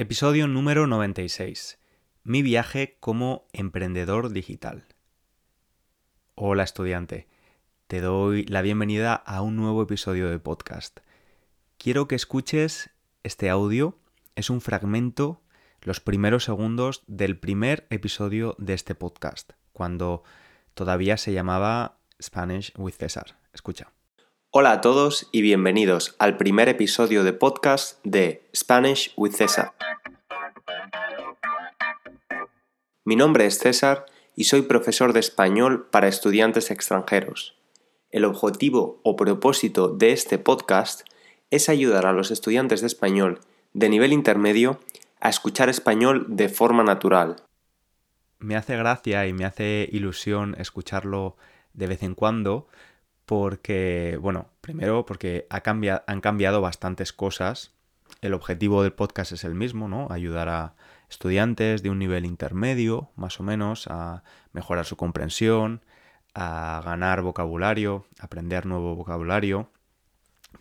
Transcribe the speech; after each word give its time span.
Episodio 0.00 0.46
número 0.46 0.86
96. 0.86 1.76
Mi 2.22 2.42
viaje 2.42 2.98
como 3.00 3.48
emprendedor 3.52 4.30
digital. 4.30 4.86
Hola 6.36 6.62
estudiante, 6.62 7.26
te 7.88 8.00
doy 8.00 8.44
la 8.44 8.62
bienvenida 8.62 9.14
a 9.14 9.42
un 9.42 9.56
nuevo 9.56 9.82
episodio 9.82 10.30
de 10.30 10.38
podcast. 10.38 11.00
Quiero 11.78 12.06
que 12.06 12.14
escuches 12.14 12.90
este 13.24 13.50
audio, 13.50 13.98
es 14.36 14.50
un 14.50 14.60
fragmento, 14.60 15.42
los 15.82 15.98
primeros 15.98 16.44
segundos 16.44 17.02
del 17.08 17.36
primer 17.36 17.88
episodio 17.90 18.54
de 18.56 18.74
este 18.74 18.94
podcast, 18.94 19.54
cuando 19.72 20.22
todavía 20.74 21.16
se 21.16 21.32
llamaba 21.32 21.98
Spanish 22.22 22.72
with 22.76 22.94
César. 22.94 23.36
Escucha. 23.52 23.97
Hola 24.50 24.72
a 24.72 24.80
todos 24.80 25.28
y 25.30 25.42
bienvenidos 25.42 26.16
al 26.18 26.38
primer 26.38 26.70
episodio 26.70 27.22
de 27.22 27.34
podcast 27.34 28.02
de 28.02 28.48
Spanish 28.56 29.12
with 29.14 29.32
César. 29.32 29.74
Mi 33.04 33.14
nombre 33.14 33.44
es 33.44 33.58
César 33.58 34.06
y 34.34 34.44
soy 34.44 34.62
profesor 34.62 35.12
de 35.12 35.20
español 35.20 35.86
para 35.90 36.08
estudiantes 36.08 36.70
extranjeros. 36.70 37.58
El 38.10 38.24
objetivo 38.24 39.00
o 39.04 39.16
propósito 39.16 39.88
de 39.88 40.12
este 40.12 40.38
podcast 40.38 41.02
es 41.50 41.68
ayudar 41.68 42.06
a 42.06 42.14
los 42.14 42.30
estudiantes 42.30 42.80
de 42.80 42.86
español 42.86 43.40
de 43.74 43.90
nivel 43.90 44.14
intermedio 44.14 44.80
a 45.20 45.28
escuchar 45.28 45.68
español 45.68 46.24
de 46.26 46.48
forma 46.48 46.82
natural. 46.82 47.36
Me 48.38 48.56
hace 48.56 48.78
gracia 48.78 49.26
y 49.26 49.34
me 49.34 49.44
hace 49.44 49.86
ilusión 49.92 50.56
escucharlo 50.58 51.36
de 51.74 51.86
vez 51.86 52.02
en 52.02 52.14
cuando 52.14 52.66
porque, 53.28 54.18
bueno, 54.22 54.48
primero 54.62 55.04
porque 55.04 55.46
ha 55.50 55.60
han 56.06 56.20
cambiado 56.22 56.62
bastantes 56.62 57.12
cosas. 57.12 57.72
El 58.22 58.32
objetivo 58.32 58.82
del 58.82 58.94
podcast 58.94 59.32
es 59.32 59.44
el 59.44 59.54
mismo, 59.54 59.86
¿no? 59.86 60.08
Ayudar 60.10 60.48
a 60.48 60.74
estudiantes 61.10 61.82
de 61.82 61.90
un 61.90 61.98
nivel 61.98 62.24
intermedio, 62.24 63.10
más 63.16 63.38
o 63.38 63.42
menos, 63.42 63.86
a 63.86 64.22
mejorar 64.54 64.86
su 64.86 64.96
comprensión, 64.96 65.82
a 66.34 66.80
ganar 66.82 67.20
vocabulario, 67.20 68.06
aprender 68.18 68.64
nuevo 68.64 68.96
vocabulario. 68.96 69.70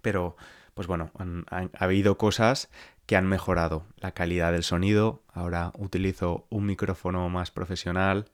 Pero, 0.02 0.36
pues 0.73 0.88
bueno, 0.88 1.12
ha 1.48 1.70
habido 1.80 2.18
cosas 2.18 2.70
que 3.06 3.16
han 3.16 3.28
mejorado 3.28 3.86
la 3.95 4.12
calidad 4.12 4.52
del 4.52 4.64
sonido. 4.64 5.23
Ahora 5.34 5.72
utilizo 5.78 6.48
un 6.50 6.66
micrófono 6.66 7.30
más 7.30 7.50
profesional. 7.50 8.26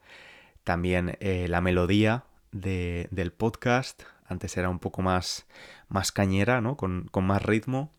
También 0.64 1.18
eh, 1.20 1.46
la 1.48 1.60
melodía 1.60 2.24
del 2.50 3.32
podcast 3.32 4.02
antes 4.26 4.56
era 4.56 4.68
un 4.68 4.78
poco 4.78 5.02
más, 5.02 5.46
más 5.88 6.12
cañera, 6.12 6.60
¿no? 6.60 6.76
Con, 6.76 7.10
más 7.22 7.42
ritmo. 7.42 7.92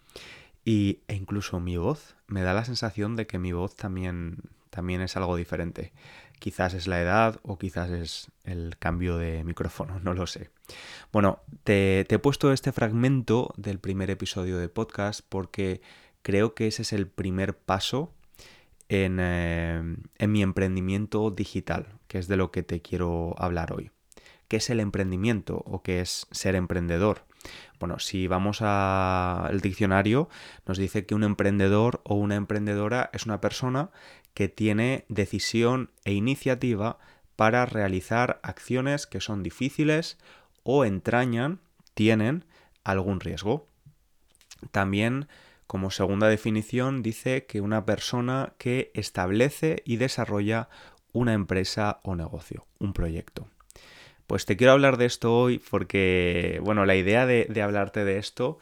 Y, 0.63 1.01
e 1.07 1.15
incluso 1.15 1.59
mi 1.59 1.77
voz, 1.77 2.15
me 2.27 2.41
da 2.41 2.53
la 2.53 2.65
sensación 2.65 3.15
de 3.15 3.27
que 3.27 3.37
mi 3.37 3.51
voz 3.51 3.75
también, 3.75 4.39
también 4.71 5.01
es 5.01 5.15
algo 5.15 5.35
diferente. 5.35 5.93
Quizás 6.39 6.73
es 6.73 6.87
la 6.87 6.99
edad 6.99 7.39
o 7.43 7.57
quizás 7.57 7.91
es 7.91 8.31
el 8.43 8.75
cambio 8.79 9.17
de 9.17 9.43
micrófono, 9.43 9.99
no 10.03 10.13
lo 10.13 10.25
sé. 10.25 10.49
Bueno, 11.11 11.39
te, 11.63 12.01
he 12.01 12.19
puesto 12.19 12.51
este 12.51 12.71
fragmento 12.71 13.53
del 13.57 13.79
primer 13.79 14.09
episodio 14.09 14.57
de 14.57 14.69
podcast 14.69 15.21
porque 15.29 15.81
creo 16.23 16.55
que 16.55 16.67
ese 16.67 16.81
es 16.81 16.93
el 16.93 17.07
primer 17.07 17.55
paso 17.55 18.11
en, 18.89 19.19
eh, 19.19 19.97
en 20.17 20.31
mi 20.31 20.41
emprendimiento 20.41 21.29
digital, 21.29 21.87
que 22.07 22.17
es 22.17 22.27
de 22.27 22.37
lo 22.37 22.51
que 22.51 22.63
te 22.63 22.81
quiero 22.81 23.35
hablar 23.37 23.71
hoy 23.71 23.91
qué 24.47 24.57
es 24.57 24.69
el 24.69 24.79
emprendimiento 24.79 25.61
o 25.65 25.81
qué 25.81 26.01
es 26.01 26.27
ser 26.31 26.55
emprendedor. 26.55 27.23
Bueno, 27.79 27.99
si 27.99 28.27
vamos 28.27 28.61
al 28.61 29.59
diccionario, 29.61 30.29
nos 30.65 30.77
dice 30.77 31.05
que 31.05 31.15
un 31.15 31.23
emprendedor 31.23 32.01
o 32.03 32.15
una 32.15 32.35
emprendedora 32.35 33.09
es 33.13 33.25
una 33.25 33.41
persona 33.41 33.91
que 34.33 34.49
tiene 34.49 35.05
decisión 35.09 35.91
e 36.03 36.13
iniciativa 36.13 36.99
para 37.35 37.65
realizar 37.65 38.39
acciones 38.43 39.07
que 39.07 39.21
son 39.21 39.43
difíciles 39.43 40.17
o 40.63 40.85
entrañan, 40.85 41.59
tienen 41.93 42.45
algún 42.83 43.19
riesgo. 43.19 43.67
También, 44.71 45.27
como 45.67 45.91
segunda 45.91 46.27
definición, 46.27 47.03
dice 47.03 47.45
que 47.45 47.61
una 47.61 47.85
persona 47.85 48.53
que 48.57 48.91
establece 48.93 49.83
y 49.85 49.97
desarrolla 49.97 50.69
una 51.13 51.33
empresa 51.33 51.99
o 52.03 52.15
negocio, 52.15 52.65
un 52.79 52.93
proyecto. 52.93 53.47
Pues 54.27 54.45
te 54.45 54.57
quiero 54.57 54.73
hablar 54.73 54.97
de 54.97 55.05
esto 55.05 55.35
hoy 55.37 55.59
porque, 55.59 56.59
bueno, 56.63 56.85
la 56.85 56.95
idea 56.95 57.25
de, 57.25 57.61
hablarte 57.61 58.03
de 58.03 58.17
esto 58.17 58.57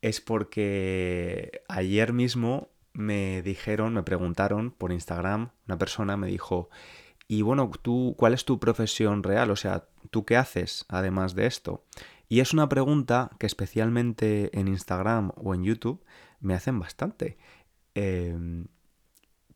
es 0.00 0.20
porque 0.20 1.62
ayer 1.68 2.12
mismo 2.12 2.70
me 2.92 3.42
dijeron, 3.42 3.94
me 3.94 4.02
preguntaron 4.02 4.70
por 4.70 4.92
Instagram, 4.92 5.50
una 5.66 5.78
persona 5.78 6.16
me 6.16 6.28
dijo, 6.28 6.70
y 7.26 7.42
bueno, 7.42 7.70
tú, 7.82 8.14
¿cuál 8.16 8.34
es 8.34 8.44
tu 8.44 8.60
profesión 8.60 9.22
real? 9.22 9.50
O 9.50 9.56
sea, 9.56 9.88
¿tú 10.10 10.24
qué 10.24 10.36
haces 10.36 10.84
además 10.88 11.34
de 11.34 11.46
esto? 11.46 11.84
Y 12.28 12.40
es 12.40 12.52
una 12.52 12.68
pregunta 12.68 13.30
que 13.38 13.46
especialmente 13.46 14.56
en 14.58 14.68
Instagram 14.68 15.32
o 15.36 15.54
en 15.54 15.64
YouTube 15.64 16.04
me 16.40 16.54
hacen 16.54 16.78
bastante. 16.78 17.38
Em, 17.94 18.66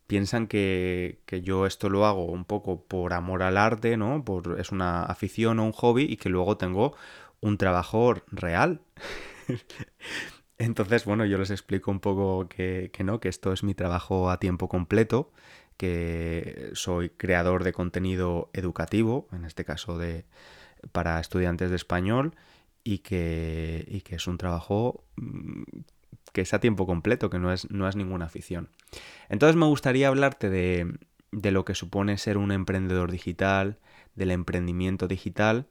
piensan 0.07 0.47
que, 0.47 1.21
yo 1.43 1.67
esto 1.67 1.89
lo 1.91 2.07
hago 2.07 2.27
un 2.27 2.45
poco 2.45 2.85
por 2.85 3.13
amor 3.13 3.43
al 3.43 3.57
arte, 3.57 3.97
¿no? 3.97 4.25
Por, 4.25 4.61
es 4.61 4.73
una 4.73 5.05
afición 5.05 5.59
o 5.59 5.65
un 5.65 5.73
hobby 5.73 6.05
y 6.05 6.17
que 6.17 6.29
luego 6.29 6.57
tengo 6.57 6.95
un 7.41 7.59
trabajo 7.59 8.15
real. 8.31 8.81
Entonces, 10.59 11.05
bueno, 11.05 11.27
yo 11.27 11.39
les 11.39 11.51
explico 11.51 11.91
un 11.91 12.01
poco 12.01 12.49
que, 12.49 12.91
que, 12.93 13.05
no, 13.05 13.21
que 13.21 13.29
esto 13.29 13.53
es 13.53 13.63
mi 13.63 13.75
trabajo 13.75 14.31
a 14.31 14.41
tiempo 14.41 14.69
completo, 14.69 15.33
que 15.77 16.71
soy 16.73 17.11
creador 17.11 17.63
de 17.65 17.73
contenido 17.73 18.51
educativo, 18.55 19.29
en 19.33 19.45
este 19.45 19.65
caso 19.65 19.99
de 19.99 20.25
para 20.93 21.21
estudiantes 21.21 21.71
de 21.71 21.77
español, 21.77 22.35
y 22.85 22.99
que, 22.99 23.85
y 23.89 24.03
que 24.03 24.17
es 24.17 24.27
un 24.27 24.39
trabajo 24.39 25.05
mm, 25.17 25.63
que 26.33 26.43
es 26.43 26.55
a 26.55 26.61
tiempo 26.61 26.87
completo, 26.87 27.31
que 27.31 27.39
no 27.39 27.53
es, 27.53 27.71
no 27.71 27.89
es 27.89 27.97
ninguna 27.97 28.27
afición. 28.27 28.71
Entonces 29.29 29.57
me 29.57 29.67
gustaría 29.67 30.09
hablarte 30.09 30.51
de, 30.51 30.99
de 31.33 31.51
lo 31.51 31.65
que 31.65 31.75
supone 31.75 32.19
ser 32.19 32.39
un 32.39 32.53
emprendedor 32.53 33.11
digital, 33.11 33.79
del 34.15 34.31
emprendimiento 34.31 35.09
digital, 35.09 35.67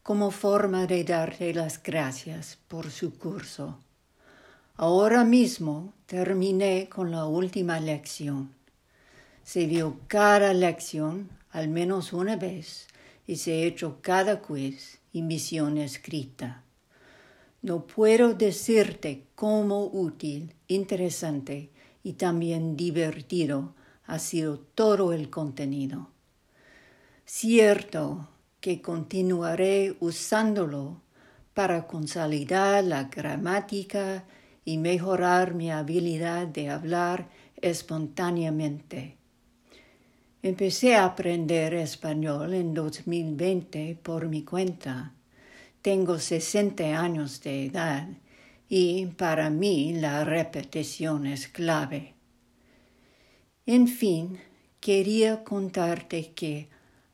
como 0.04 0.31
forma 0.31 0.86
de 0.86 1.03
darte 1.03 1.53
las 1.53 1.82
gracias 1.82 2.60
por 2.69 2.92
su 2.92 3.19
curso. 3.19 3.81
Ahora 4.76 5.25
mismo 5.25 5.94
terminé 6.06 6.88
con 6.88 7.10
la 7.10 7.26
última 7.26 7.81
lección 7.81 8.54
se 9.44 9.66
vio 9.66 10.00
cada 10.09 10.55
lección 10.55 11.28
al 11.50 11.69
menos 11.69 12.15
una 12.15 12.37
vez 12.37 12.88
y 13.27 13.37
se 13.37 13.65
hecho 13.65 13.98
cada 14.01 14.41
quiz 14.41 15.01
y 15.13 15.22
misión 15.22 15.77
escrita. 15.77 16.65
No 17.60 17.86
puedo 17.86 18.34
decirte 18.34 19.27
cómo 19.34 19.86
útil, 19.86 20.54
interesante 20.66 21.71
y 22.03 22.15
también 22.15 22.77
divertido 22.77 23.74
ha 24.07 24.18
sido 24.18 24.59
todo 24.59 25.13
el 25.13 25.30
contenido. 25.30 26.09
Cierto 27.27 28.28
que 28.60 28.80
continuaré 28.80 29.97
usándolo 30.01 31.03
para 31.53 31.86
consolidar 31.86 32.83
la 32.84 33.04
gramática 33.04 34.24
y 34.65 34.78
mejorar 34.78 35.54
mi 35.54 35.71
habilidad 35.71 36.47
de 36.47 36.71
hablar 36.71 37.28
espontáneamente 37.60 39.18
Empecé 40.44 40.94
a 40.94 41.06
aprender 41.06 41.72
español 41.72 42.52
en 42.52 42.74
2020 42.74 43.98
por 44.02 44.28
mi 44.28 44.42
cuenta. 44.44 45.14
Tengo 45.80 46.18
60 46.18 47.00
años 47.00 47.41
de 47.41 47.64
edad 47.64 48.08
y 48.68 49.06
para 49.06 49.48
mí 49.48 49.94
la 49.94 50.22
repetición 50.22 51.24
es 51.24 51.48
clave. 51.48 52.12
En 53.64 53.88
fin, 53.88 54.38
quería 54.80 55.44
contarte 55.44 56.34
que 56.34 56.68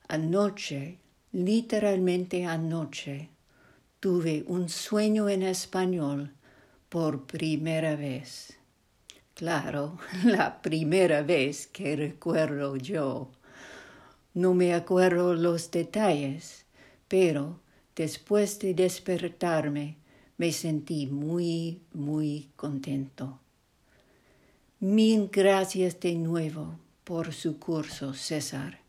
Anoche, 0.08 0.98
literalmente 1.30 2.46
anoche, 2.46 3.28
tuve 4.00 4.42
un 4.48 4.68
sueño 4.68 5.28
en 5.28 5.42
español 5.44 6.34
por 6.88 7.28
primera 7.28 7.94
vez. 7.94 8.59
Claro, 9.40 9.96
la 10.26 10.60
primera 10.60 11.22
vez 11.22 11.66
que 11.66 11.96
recuerdo 11.96 12.76
yo. 12.76 13.30
No 14.34 14.52
me 14.52 14.74
acuerdo 14.74 15.32
los 15.32 15.70
detalles, 15.70 16.66
pero 17.08 17.58
después 17.96 18.58
de 18.58 18.74
despertarme 18.74 19.96
me 20.36 20.52
sentí 20.52 21.06
muy, 21.06 21.80
muy 21.94 22.50
contento. 22.54 23.38
Mil 24.78 25.30
gracias 25.32 25.98
de 26.00 26.16
nuevo 26.16 26.78
por 27.04 27.32
su 27.32 27.58
curso, 27.58 28.12
César. 28.12 28.80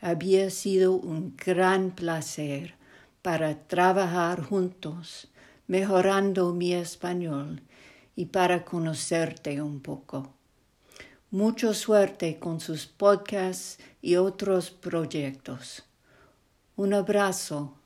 Había 0.00 0.48
sido 0.48 0.94
un 0.94 1.36
gran 1.36 1.90
placer 1.90 2.72
para 3.20 3.66
trabajar 3.66 4.40
juntos, 4.44 5.28
mejorando 5.66 6.54
mi 6.54 6.72
español 6.72 7.60
y 8.20 8.26
para 8.26 8.66
conocerte 8.66 9.62
un 9.62 9.80
poco. 9.80 10.34
Mucha 11.30 11.72
suerte 11.72 12.38
con 12.38 12.60
sus 12.60 12.86
podcasts 12.86 13.78
y 14.02 14.16
otros 14.16 14.70
proyectos. 14.70 15.86
Un 16.76 16.92
abrazo. 16.92 17.78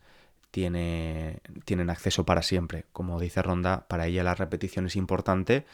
tiene, 0.51 1.41
tienen 1.65 1.91
acceso 1.91 2.25
para 2.25 2.43
siempre. 2.43 2.87
Como 2.93 3.21
dice 3.21 3.43
Ronda, 3.43 3.87
para 3.89 4.07
ella 4.07 4.23
la 4.23 4.35
repetición 4.35 4.87
es 4.87 4.97
importante, 4.97 5.67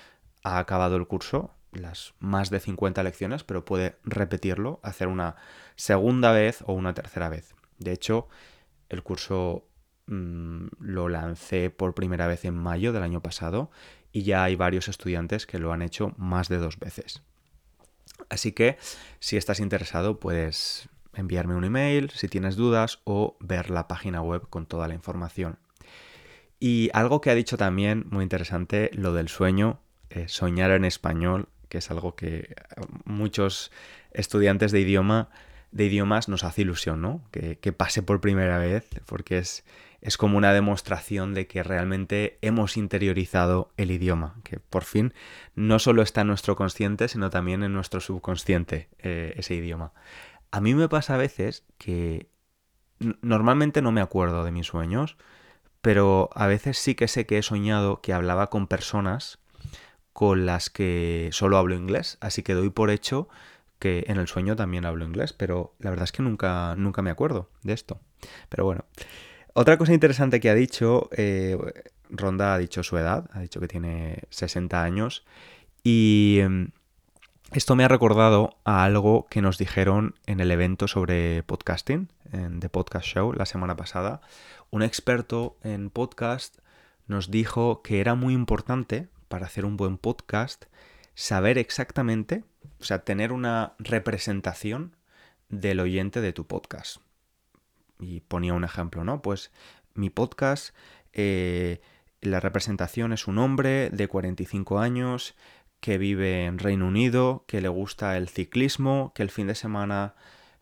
ha 0.42 0.58
acabado 0.58 0.96
el 0.96 1.06
curso, 1.06 1.54
las 1.70 2.14
más 2.18 2.50
de 2.50 2.60
50 2.60 3.02
lecciones, 3.02 3.44
pero 3.44 3.64
puede 3.64 3.96
repetirlo, 4.04 4.80
hacer 4.82 5.08
una 5.08 5.36
segunda 5.76 6.32
vez 6.32 6.62
o 6.66 6.72
una 6.72 6.94
tercera 6.94 7.28
vez. 7.28 7.54
De 7.78 7.92
hecho, 7.92 8.28
el 8.88 9.02
curso 9.02 9.66
mm, 10.06 10.66
lo 10.80 11.08
lancé 11.08 11.70
por 11.70 11.94
primera 11.94 12.26
vez 12.26 12.44
en 12.44 12.54
mayo 12.54 12.92
del 12.92 13.02
año 13.02 13.22
pasado 13.22 13.70
y 14.12 14.22
ya 14.22 14.44
hay 14.44 14.56
varios 14.56 14.88
estudiantes 14.88 15.46
que 15.46 15.58
lo 15.58 15.72
han 15.72 15.82
hecho 15.82 16.12
más 16.16 16.48
de 16.48 16.58
dos 16.58 16.78
veces. 16.78 17.22
Así 18.32 18.52
que 18.52 18.78
si 19.20 19.36
estás 19.36 19.60
interesado 19.60 20.18
puedes 20.18 20.88
enviarme 21.12 21.54
un 21.54 21.64
email 21.64 22.08
si 22.08 22.28
tienes 22.28 22.56
dudas 22.56 23.00
o 23.04 23.36
ver 23.40 23.68
la 23.68 23.88
página 23.88 24.22
web 24.22 24.48
con 24.48 24.64
toda 24.64 24.88
la 24.88 24.94
información. 24.94 25.58
Y 26.58 26.88
algo 26.94 27.20
que 27.20 27.28
ha 27.30 27.34
dicho 27.34 27.58
también 27.58 28.06
muy 28.08 28.22
interesante, 28.22 28.90
lo 28.94 29.12
del 29.12 29.28
sueño, 29.28 29.80
eh, 30.08 30.28
soñar 30.28 30.70
en 30.70 30.86
español, 30.86 31.50
que 31.68 31.78
es 31.78 31.90
algo 31.90 32.16
que 32.16 32.54
muchos 33.04 33.70
estudiantes 34.12 34.72
de 34.72 34.80
idioma 34.80 35.28
de 35.70 35.84
idiomas 35.84 36.30
nos 36.30 36.42
hace 36.42 36.62
ilusión, 36.62 37.02
¿no? 37.02 37.22
Que 37.30 37.72
pase 37.72 38.02
por 38.02 38.20
primera 38.20 38.58
vez, 38.58 38.88
porque 39.06 39.38
es, 39.38 39.64
es 40.02 40.16
como 40.16 40.36
una 40.36 40.52
demostración 40.52 41.32
de 41.32 41.46
que 41.46 41.62
realmente 41.62 42.36
hemos 42.42 42.76
interiorizado 42.76 43.72
el 43.76 43.92
idioma, 43.92 44.34
que 44.42 44.58
por 44.58 44.82
fin 44.82 45.14
no 45.54 45.78
solo 45.78 46.02
está 46.02 46.22
en 46.22 46.26
nuestro 46.26 46.56
consciente, 46.56 47.06
sino 47.06 47.30
también 47.30 47.62
en 47.62 47.72
nuestro 47.72 48.00
subconsciente 48.00 48.88
eh, 48.98 49.32
ese 49.36 49.54
idioma. 49.54 49.92
A 50.50 50.60
mí 50.60 50.74
me 50.74 50.88
pasa 50.88 51.14
a 51.14 51.18
veces 51.18 51.64
que 51.78 52.28
normalmente 52.98 53.80
no 53.80 53.92
me 53.92 54.00
acuerdo 54.00 54.44
de 54.44 54.50
mis 54.50 54.66
sueños, 54.66 55.16
pero 55.80 56.30
a 56.34 56.48
veces 56.48 56.78
sí 56.78 56.96
que 56.96 57.06
sé 57.06 57.24
que 57.24 57.38
he 57.38 57.42
soñado 57.42 58.00
que 58.00 58.12
hablaba 58.12 58.50
con 58.50 58.66
personas 58.66 59.38
con 60.12 60.46
las 60.46 60.68
que 60.68 61.30
solo 61.32 61.58
hablo 61.58 61.76
inglés, 61.76 62.18
así 62.20 62.42
que 62.42 62.54
doy 62.54 62.70
por 62.70 62.90
hecho 62.90 63.28
que 63.78 64.04
en 64.08 64.18
el 64.18 64.26
sueño 64.26 64.56
también 64.56 64.84
hablo 64.84 65.04
inglés, 65.04 65.32
pero 65.32 65.74
la 65.78 65.90
verdad 65.90 66.04
es 66.04 66.12
que 66.12 66.22
nunca, 66.22 66.74
nunca 66.76 67.02
me 67.02 67.10
acuerdo 67.10 67.50
de 67.62 67.72
esto. 67.72 68.00
Pero 68.48 68.64
bueno, 68.64 68.84
otra 69.54 69.76
cosa 69.76 69.92
interesante 69.92 70.40
que 70.40 70.50
ha 70.50 70.54
dicho, 70.54 71.08
eh, 71.12 71.56
Ronda 72.08 72.54
ha 72.54 72.58
dicho 72.58 72.82
su 72.82 72.96
edad, 72.96 73.28
ha 73.32 73.40
dicho 73.40 73.60
que 73.60 73.68
tiene 73.68 74.22
60 74.30 74.82
años 74.82 75.24
y 75.82 76.38
em, 76.40 76.70
esto 77.52 77.76
me 77.76 77.84
ha 77.84 77.88
recordado 77.88 78.56
a 78.64 78.84
algo 78.84 79.26
que 79.28 79.42
nos 79.42 79.58
dijeron 79.58 80.14
en 80.26 80.40
el 80.40 80.50
evento 80.50 80.88
sobre 80.88 81.42
podcasting, 81.42 82.08
en 82.32 82.60
The 82.60 82.70
Podcast 82.70 83.06
Show, 83.06 83.32
la 83.34 83.44
semana 83.44 83.76
pasada. 83.76 84.22
Un 84.70 84.82
experto 84.82 85.58
en 85.62 85.90
podcast 85.90 86.58
nos 87.06 87.30
dijo 87.30 87.82
que 87.82 88.00
era 88.00 88.14
muy 88.14 88.32
importante 88.32 89.08
para 89.28 89.46
hacer 89.46 89.66
un 89.66 89.76
buen 89.76 89.98
podcast 89.98 90.64
saber 91.14 91.58
exactamente, 91.58 92.44
o 92.80 92.84
sea, 92.84 93.04
tener 93.04 93.32
una 93.32 93.74
representación 93.78 94.96
del 95.50 95.80
oyente 95.80 96.22
de 96.22 96.32
tu 96.32 96.46
podcast 96.46 97.02
y 98.02 98.20
ponía 98.20 98.52
un 98.52 98.64
ejemplo, 98.64 99.04
¿no? 99.04 99.22
Pues 99.22 99.52
mi 99.94 100.10
podcast, 100.10 100.74
eh, 101.12 101.80
la 102.20 102.40
representación 102.40 103.12
es 103.12 103.26
un 103.26 103.38
hombre 103.38 103.90
de 103.90 104.08
45 104.08 104.80
años 104.80 105.34
que 105.80 105.98
vive 105.98 106.44
en 106.44 106.58
Reino 106.58 106.86
Unido, 106.86 107.44
que 107.46 107.60
le 107.60 107.68
gusta 107.68 108.16
el 108.16 108.28
ciclismo, 108.28 109.12
que 109.14 109.22
el 109.22 109.30
fin 109.30 109.46
de 109.46 109.54
semana 109.54 110.14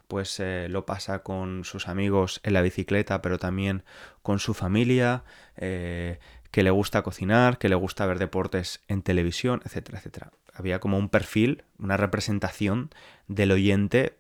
pues 0.07 0.41
eh, 0.41 0.67
lo 0.69 0.87
pasa 0.87 1.21
con 1.21 1.65
sus 1.65 1.87
amigos 1.87 2.41
en 2.43 2.55
la 2.55 2.63
bicicleta, 2.63 3.23
pero 3.23 3.39
también 3.39 3.85
con 4.23 4.41
su 4.41 4.55
familia, 4.55 5.25
eh, 5.57 6.19
que 6.51 6.65
le 6.65 6.71
gusta 6.71 7.03
cocinar, 7.03 7.59
que 7.59 7.69
le 7.69 7.77
gusta 7.77 8.07
ver 8.07 8.19
deportes 8.19 8.83
en 8.89 9.03
televisión, 9.03 9.63
etcétera, 9.65 9.99
etcétera. 9.99 10.33
Había 10.53 10.81
como 10.81 10.99
un 10.99 11.11
perfil, 11.11 11.63
una 11.79 11.97
representación 11.97 12.91
del 13.29 13.53
oyente 13.53 14.19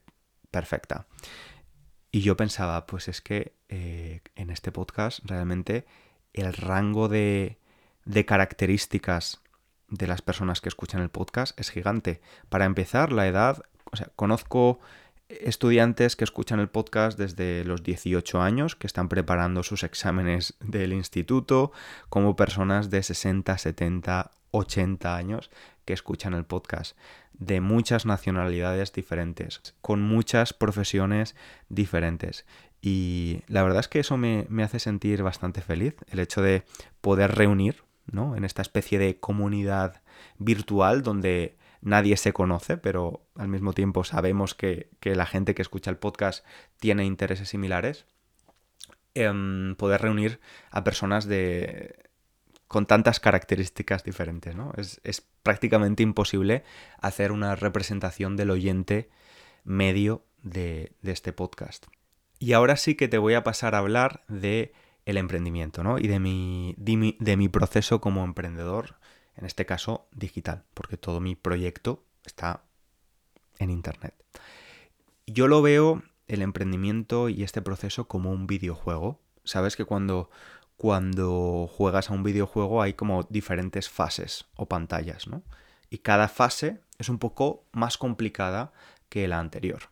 perfecta. 0.52 1.06
Y 2.12 2.22
yo 2.22 2.36
pensaba, 2.36 2.86
pues 2.86 3.08
es 3.08 3.20
que 3.20 3.54
eh, 3.68 4.20
en 4.34 4.50
este 4.50 4.72
podcast 4.72 5.20
realmente 5.24 5.86
el 6.32 6.52
rango 6.52 7.08
de, 7.08 7.58
de 8.04 8.24
características 8.24 9.40
de 9.88 10.06
las 10.06 10.22
personas 10.22 10.60
que 10.60 10.68
escuchan 10.68 11.02
el 11.02 11.10
podcast 11.10 11.58
es 11.58 11.70
gigante. 11.70 12.20
Para 12.48 12.64
empezar, 12.64 13.12
la 13.12 13.26
edad, 13.26 13.62
o 13.92 13.96
sea, 13.96 14.10
conozco 14.16 14.80
estudiantes 15.40 16.16
que 16.16 16.24
escuchan 16.24 16.60
el 16.60 16.68
podcast 16.68 17.18
desde 17.18 17.64
los 17.64 17.82
18 17.82 18.42
años, 18.42 18.76
que 18.76 18.86
están 18.86 19.08
preparando 19.08 19.62
sus 19.62 19.84
exámenes 19.84 20.54
del 20.60 20.92
instituto, 20.92 21.72
como 22.08 22.36
personas 22.36 22.90
de 22.90 23.02
60, 23.02 23.56
70, 23.56 24.30
80 24.50 25.16
años 25.16 25.50
que 25.84 25.92
escuchan 25.92 26.34
el 26.34 26.44
podcast 26.44 26.96
de 27.32 27.60
muchas 27.60 28.04
nacionalidades 28.04 28.92
diferentes, 28.92 29.74
con 29.80 30.02
muchas 30.02 30.52
profesiones 30.52 31.34
diferentes. 31.68 32.44
Y 32.82 33.42
la 33.46 33.62
verdad 33.62 33.80
es 33.80 33.88
que 33.88 34.00
eso 34.00 34.16
me, 34.16 34.46
hace 34.62 34.78
sentir 34.78 35.22
bastante 35.22 35.60
feliz, 35.60 35.94
el 36.10 36.18
hecho 36.18 36.42
de 36.42 36.64
poder 37.00 37.34
reunir 37.34 37.84
¿no? 38.10 38.34
En 38.34 38.44
esta 38.44 38.62
especie 38.62 38.98
de 38.98 39.18
comunidad 39.18 40.02
virtual 40.38 41.02
donde 41.02 41.56
nadie 41.80 42.16
se 42.16 42.32
conoce, 42.32 42.76
pero 42.76 43.26
al 43.36 43.48
mismo 43.48 43.72
tiempo 43.72 44.04
sabemos 44.04 44.54
que, 44.54 44.90
la 45.02 45.26
gente 45.26 45.54
que 45.54 45.62
escucha 45.62 45.90
el 45.90 45.96
podcast 45.96 46.44
tiene 46.78 47.04
intereses 47.04 47.48
similares. 47.48 48.06
Em, 49.14 49.74
poder 49.74 50.02
reunir 50.02 50.40
a 50.70 50.84
personas 50.84 51.26
de, 51.26 52.10
con 52.68 52.86
tantas 52.86 53.18
características 53.18 54.04
diferentes, 54.04 54.54
¿no? 54.54 54.72
Es, 54.76 55.00
prácticamente 55.42 56.02
imposible 56.02 56.64
hacer 57.00 57.32
una 57.32 57.56
representación 57.56 58.36
del 58.36 58.50
oyente 58.50 59.08
medio 59.64 60.24
de, 60.42 60.92
de, 61.02 61.12
este 61.12 61.32
podcast. 61.32 61.86
Y 62.38 62.52
ahora 62.52 62.76
sí 62.76 62.94
que 62.94 63.08
te 63.08 63.18
voy 63.18 63.34
a 63.34 63.42
pasar 63.42 63.74
a 63.74 63.78
hablar 63.78 64.22
de 64.28 64.72
el 65.06 65.16
emprendimiento, 65.16 65.82
¿no? 65.82 65.98
Y 65.98 66.06
de 66.06 66.20
mi, 66.20 66.74
de 66.76 67.36
mi 67.36 67.48
proceso 67.48 68.00
como 68.00 68.24
emprendedor, 68.24 68.99
en 69.40 69.46
este 69.46 69.66
caso 69.66 70.06
digital, 70.12 70.64
porque 70.74 70.96
todo 70.96 71.20
mi 71.20 71.34
proyecto 71.34 72.04
está 72.24 72.62
en 73.58 73.70
Internet. 73.70 74.14
Yo 75.26 75.48
lo 75.48 75.62
veo 75.62 76.02
el 76.28 76.42
emprendimiento 76.42 77.28
y 77.28 77.42
este 77.42 77.62
proceso 77.62 78.06
como 78.06 78.30
un 78.30 78.46
videojuego. 78.46 79.18
Sabes 79.44 79.76
que 79.76 79.84
cuando, 79.84 80.30
cuando 80.76 81.68
juegas 81.72 82.10
a 82.10 82.14
un 82.14 82.22
videojuego 82.22 82.82
hay 82.82 82.92
como 82.94 83.24
diferentes 83.24 83.88
fases 83.88 84.46
o 84.56 84.66
pantallas, 84.66 85.26
¿no? 85.26 85.42
Y 85.88 85.98
cada 85.98 86.28
fase 86.28 86.80
es 86.98 87.08
un 87.08 87.18
poco 87.18 87.64
más 87.72 87.98
complicada 87.98 88.72
que 89.08 89.26
la 89.26 89.40
anterior. 89.40 89.84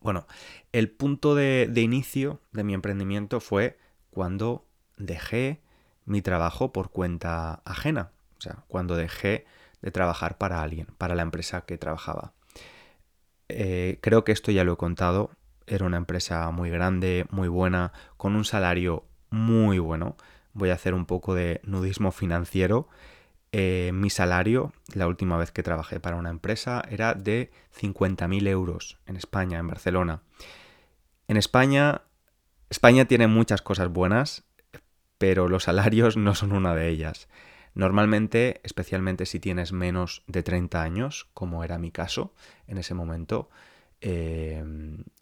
Bueno, 0.00 0.26
el 0.72 0.90
punto 0.90 1.34
de, 1.34 1.68
de 1.70 1.82
inicio 1.82 2.40
de 2.50 2.64
mi 2.64 2.74
emprendimiento 2.74 3.38
fue 3.40 3.78
cuando 4.10 4.66
dejé 4.96 5.60
mi 6.04 6.22
trabajo 6.22 6.72
por 6.72 6.90
cuenta 6.90 7.62
ajena. 7.64 8.10
O 8.42 8.44
sea, 8.44 8.64
cuando 8.66 8.96
dejé 8.96 9.46
de 9.82 9.92
trabajar 9.92 10.36
para 10.36 10.62
alguien, 10.62 10.88
para 10.98 11.14
la 11.14 11.22
empresa 11.22 11.60
que 11.60 11.78
trabajaba. 11.78 12.32
Eh, 13.48 13.98
creo 14.00 14.24
que 14.24 14.32
esto 14.32 14.50
ya 14.50 14.64
lo 14.64 14.72
he 14.72 14.76
contado. 14.76 15.30
Era 15.68 15.86
una 15.86 15.96
empresa 15.96 16.50
muy 16.50 16.68
grande, 16.68 17.24
muy 17.30 17.46
buena, 17.46 17.92
con 18.16 18.34
un 18.34 18.44
salario 18.44 19.04
muy 19.30 19.78
bueno. 19.78 20.16
Voy 20.54 20.70
a 20.70 20.74
hacer 20.74 20.92
un 20.92 21.06
poco 21.06 21.34
de 21.34 21.60
nudismo 21.62 22.10
financiero. 22.10 22.88
Eh, 23.52 23.92
mi 23.94 24.10
salario, 24.10 24.72
la 24.92 25.06
última 25.06 25.36
vez 25.36 25.52
que 25.52 25.62
trabajé 25.62 26.00
para 26.00 26.16
una 26.16 26.30
empresa, 26.30 26.82
era 26.90 27.14
de 27.14 27.52
50.000 27.70 28.48
euros 28.48 28.98
en 29.06 29.14
España, 29.14 29.60
en 29.60 29.68
Barcelona. 29.68 30.22
En 31.28 31.36
España 31.36 32.02
España 32.72 33.04
tiene 33.04 33.28
muchas 33.28 33.62
cosas 33.62 33.90
buenas, 33.90 34.42
pero 35.18 35.46
los 35.46 35.64
salarios 35.64 36.16
no 36.16 36.34
son 36.34 36.50
una 36.50 36.74
de 36.74 36.88
ellas. 36.88 37.28
Normalmente, 37.74 38.60
especialmente 38.64 39.26
si 39.26 39.40
tienes 39.40 39.72
menos 39.72 40.22
de 40.26 40.42
30 40.42 40.82
años, 40.82 41.28
como 41.34 41.64
era 41.64 41.78
mi 41.78 41.90
caso 41.90 42.34
en 42.66 42.78
ese 42.78 42.94
momento, 42.94 43.48
eh, 44.00 44.64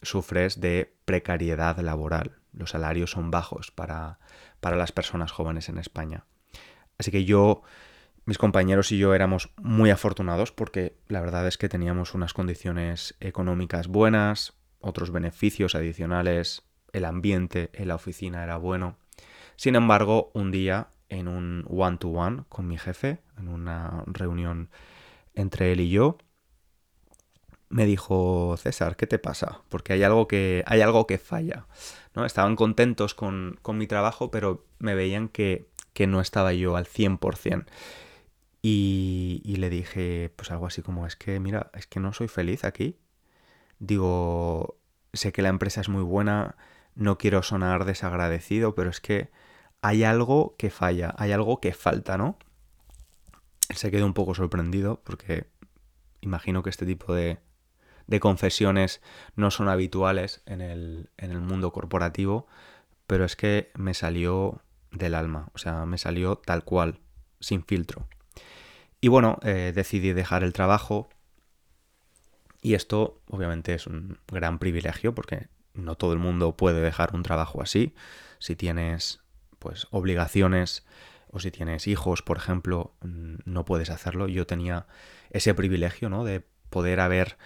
sufres 0.02 0.61
de 0.61 0.92
precariedad 1.04 1.78
laboral. 1.78 2.38
Los 2.52 2.71
salarios 2.71 3.12
son 3.12 3.30
bajos 3.30 3.71
para, 3.71 4.19
para 4.61 4.76
las 4.76 4.90
personas 4.90 5.30
jóvenes 5.30 5.69
en 5.69 5.78
España. 5.78 6.25
Así 6.99 7.11
que 7.11 7.25
yo, 7.25 7.62
mis 8.25 8.38
compañeros 8.38 8.90
y 8.90 8.99
yo 8.99 9.14
éramos 9.14 9.50
muy 9.57 9.90
afortunados 9.90 10.50
porque 10.50 10.97
la 11.09 11.21
verdad 11.21 11.47
es 11.47 11.57
que 11.57 11.69
teníamos 11.69 12.14
unas 12.14 12.35
condiciones 12.35 13.14
económicas 13.21 13.87
buenas, 13.87 14.54
otros 14.80 15.11
beneficios 15.11 15.75
adicionales 15.75 16.64
el 16.92 17.04
ambiente 17.04 17.71
en 17.73 17.88
la 17.88 17.95
oficina 17.95 18.42
era 18.42 18.57
bueno. 18.57 18.97
Sin 19.57 19.76
embargo, 19.76 20.30
un 20.35 20.50
día 20.50 20.88
en 21.11 21.29
un 21.29 21.67
one-to-one 21.69 22.45
con 22.49 22.67
mi 22.67 22.79
jefe, 22.79 23.19
en 23.37 23.49
una 23.49 24.05
reunión 24.07 24.71
entre 25.35 25.73
él 25.73 25.81
y 25.81 25.90
yo, 25.90 26.17
me 27.69 27.85
dijo, 27.85 28.57
César, 28.57 28.97
¿qué 28.97 29.07
te 29.07 29.19
pasa? 29.19 29.62
Porque 29.69 29.93
hay 29.93 30.02
algo 30.02 30.26
que, 30.26 30.64
hay 30.67 30.81
algo 30.81 31.07
que 31.07 31.19
falla. 31.19 31.67
¿no? 32.14 32.25
Estaban 32.25 32.57
contentos 32.57 33.14
con, 33.14 33.59
mi 33.75 33.87
trabajo, 33.87 34.31
pero 34.31 34.64
me 34.79 34.95
veían 34.95 35.29
que, 35.29 35.69
que 35.93 36.07
no 36.07 36.21
estaba 36.21 36.52
yo 36.52 36.76
al 36.76 36.87
100%. 36.87 37.67
Y, 38.62 39.40
y 39.45 39.57
le 39.57 39.71
dije, 39.71 40.33
pues 40.37 40.50
algo 40.50 40.67
así 40.67 40.83
como, 40.83 41.07
es 41.07 41.17
que, 41.17 41.38
mira, 41.40 41.71
es 41.75 41.87
que 41.87 42.00
no 42.00 42.12
soy 42.12 42.29
feliz 42.29 42.64
aquí. 42.64 42.99
Digo, 43.79 44.76
sé 45.12 45.33
que 45.33 45.43
la 45.43 45.49
empresa 45.49 45.81
es 45.81 45.88
muy 45.88 46.02
buena, 46.02 46.57
no 46.95 47.19
quiero 47.19 47.43
sonar 47.43 47.85
desagradecido, 47.85 48.75
pero 48.75 48.90
es 48.90 49.00
que 49.00 49.31
hay 49.83 50.05
algo 50.05 50.55
que 50.59 50.71
falla, 50.71 51.15
hay 51.17 51.33
algo 51.33 51.61
que 51.61 51.73
falta, 51.73 52.19
¿no? 52.19 52.39
Se 53.75 53.91
quedó 53.91 54.07
un 54.07 54.15
poco 54.15 54.35
sorprendido 54.35 55.01
porque 55.05 55.47
imagino 56.21 56.63
que 56.63 56.71
este 56.71 56.87
tipo 56.87 57.15
de, 57.15 57.39
confesiones 58.21 59.01
no 59.37 59.51
son 59.53 59.69
habituales 59.69 60.43
en 60.45 60.61
el, 60.61 61.11
en 61.17 61.31
el 61.31 61.41
mundo 61.41 61.73
corporativo, 61.73 62.49
pero 63.07 63.25
es 63.25 63.37
que 63.37 63.71
me 63.75 63.95
salió 63.95 64.63
del 64.91 65.15
alma, 65.15 65.49
o 65.55 65.59
sea, 65.59 65.87
me 65.87 65.97
salió 65.97 66.37
tal 66.37 66.65
cual, 66.65 66.99
sin 67.39 67.65
filtro. 67.65 68.09
Y 69.01 69.09
bueno, 69.09 69.39
eh, 69.43 69.73
decidí 69.75 70.13
dejar 70.13 70.43
el 70.43 70.53
trabajo 70.53 71.09
y 72.63 72.75
esto 72.75 73.23
obviamente 73.29 73.75
es 73.75 73.87
un 73.87 74.19
gran 74.29 74.59
privilegio 74.59 75.15
porque 75.15 75.49
no 75.73 75.95
todo 75.95 76.13
el 76.13 76.19
mundo 76.19 76.57
puede 76.57 76.81
dejar 76.81 77.15
un 77.15 77.23
trabajo 77.23 77.63
así. 77.63 77.95
Si 78.39 78.57
tienes 78.57 79.21
pues 79.61 79.87
obligaciones 79.93 80.85
o 81.31 81.38
si 81.38 81.52
tienes 81.52 81.87
hijos, 81.87 82.23
por 82.23 82.38
ejemplo, 82.38 82.95
mm, 83.02 83.37
no 83.45 83.64
puedes 83.64 83.90
hacerlo. 83.90 84.26
Yo 84.26 84.47
tenía 84.47 84.87
ese 85.31 85.55
privilegio, 85.55 86.11
¿no? 86.11 86.25
De 86.25 86.45
poder 86.71 86.99
haber 86.99 87.38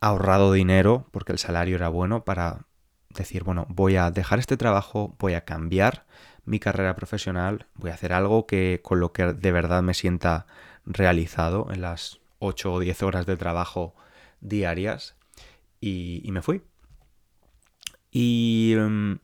ahorrado 0.00 0.52
dinero 0.52 1.08
porque 1.10 1.32
el 1.32 1.38
salario 1.38 1.76
era 1.76 1.88
bueno 1.88 2.24
para 2.24 2.66
decir, 3.10 3.42
bueno, 3.42 3.66
voy 3.68 3.96
a 3.96 4.10
dejar 4.12 4.38
este 4.38 4.56
trabajo, 4.56 5.16
voy 5.18 5.34
a 5.34 5.44
cambiar 5.44 6.06
mi 6.44 6.60
carrera 6.60 6.94
profesional, 6.94 7.66
voy 7.74 7.90
a 7.90 7.94
hacer 7.94 8.12
algo 8.12 8.46
que 8.46 8.80
con 8.82 9.00
lo 9.00 9.12
que 9.12 9.32
de 9.32 9.52
verdad 9.52 9.82
me 9.82 9.94
sienta 9.94 10.46
realizado 10.86 11.68
en 11.72 11.80
las 11.80 12.20
8 12.38 12.72
o 12.72 12.80
10 12.80 13.02
horas 13.02 13.26
de 13.26 13.36
trabajo 13.36 13.94
diarias 14.40 15.16
y, 15.80 16.28
me 16.30 16.42
fui. 16.42 16.62
Y 18.10 18.74
mm, 18.78 19.14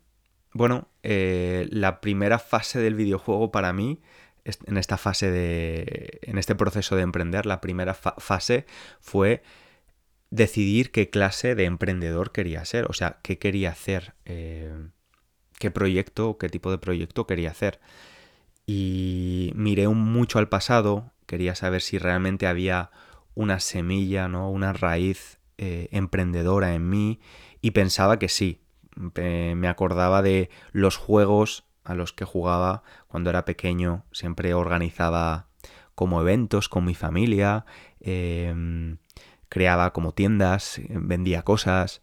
bueno, 0.57 0.89
eh, 1.03 1.69
la 1.71 2.01
primera 2.01 2.39
fase 2.39 2.79
del 2.79 2.95
videojuego 2.95 3.51
para 3.51 3.73
mí, 3.73 4.01
en 4.45 4.77
esta 4.77 4.97
fase 4.97 5.31
de. 5.31 6.21
en 6.23 6.39
este 6.39 6.55
proceso 6.55 6.97
de 6.97 7.03
emprender, 7.03 7.47
la 7.47 7.61
primera 7.61 7.95
fase 7.95 8.65
fue 9.01 9.43
decidir 10.31 10.93
qué 10.93 11.11
clase 11.11 11.55
de 11.55 11.65
emprendedor 11.65 12.33
quería 12.33 12.65
ser. 12.65 12.87
O 12.89 12.93
sea, 12.93 13.19
qué 13.23 13.39
quería 13.39 13.71
hacer. 13.71 14.15
Eh, 14.25 14.73
qué 15.59 15.71
proyecto, 15.71 16.39
qué 16.39 16.49
tipo 16.49 16.71
de 16.71 16.79
proyecto 16.79 17.27
quería 17.27 17.51
hacer. 17.51 17.81
Y 18.67 19.53
miré 19.55 19.89
mucho 19.89 20.39
al 20.39 20.49
pasado, 20.49 21.13
quería 21.27 21.55
saber 21.55 21.83
si 21.83 21.99
realmente 21.99 22.47
había 22.47 22.91
una 23.35 23.61
semilla, 23.61 24.29
¿no? 24.29 24.51
Una 24.51 24.73
raíz 24.73 25.39
eh, 25.59 25.89
emprendedora 25.93 26.75
en 26.75 26.89
mí. 26.89 27.21
Y 27.61 27.73
pensaba 27.73 28.19
que 28.19 28.29
sí, 28.29 28.61
me 28.97 29.69
acordaba 29.69 30.23
de 30.23 30.51
los 30.73 30.97
juegos 30.97 31.65
a 31.87 31.95
los 31.95 32.13
que 32.13 32.25
jugaba 32.25 32.83
cuando 33.09 33.31
era 33.31 33.45
pequeño. 33.45 34.05
Siempre 34.13 34.55
organizaba 34.55 35.47
como 35.95 36.21
eventos 36.21 36.69
con 36.69 36.85
mi 36.85 36.95
familia, 36.95 37.65
em, 38.01 38.99
creaba 39.49 39.93
como 39.93 40.13
tiendas, 40.13 40.81
vendía 40.89 41.43
cosas. 41.43 42.03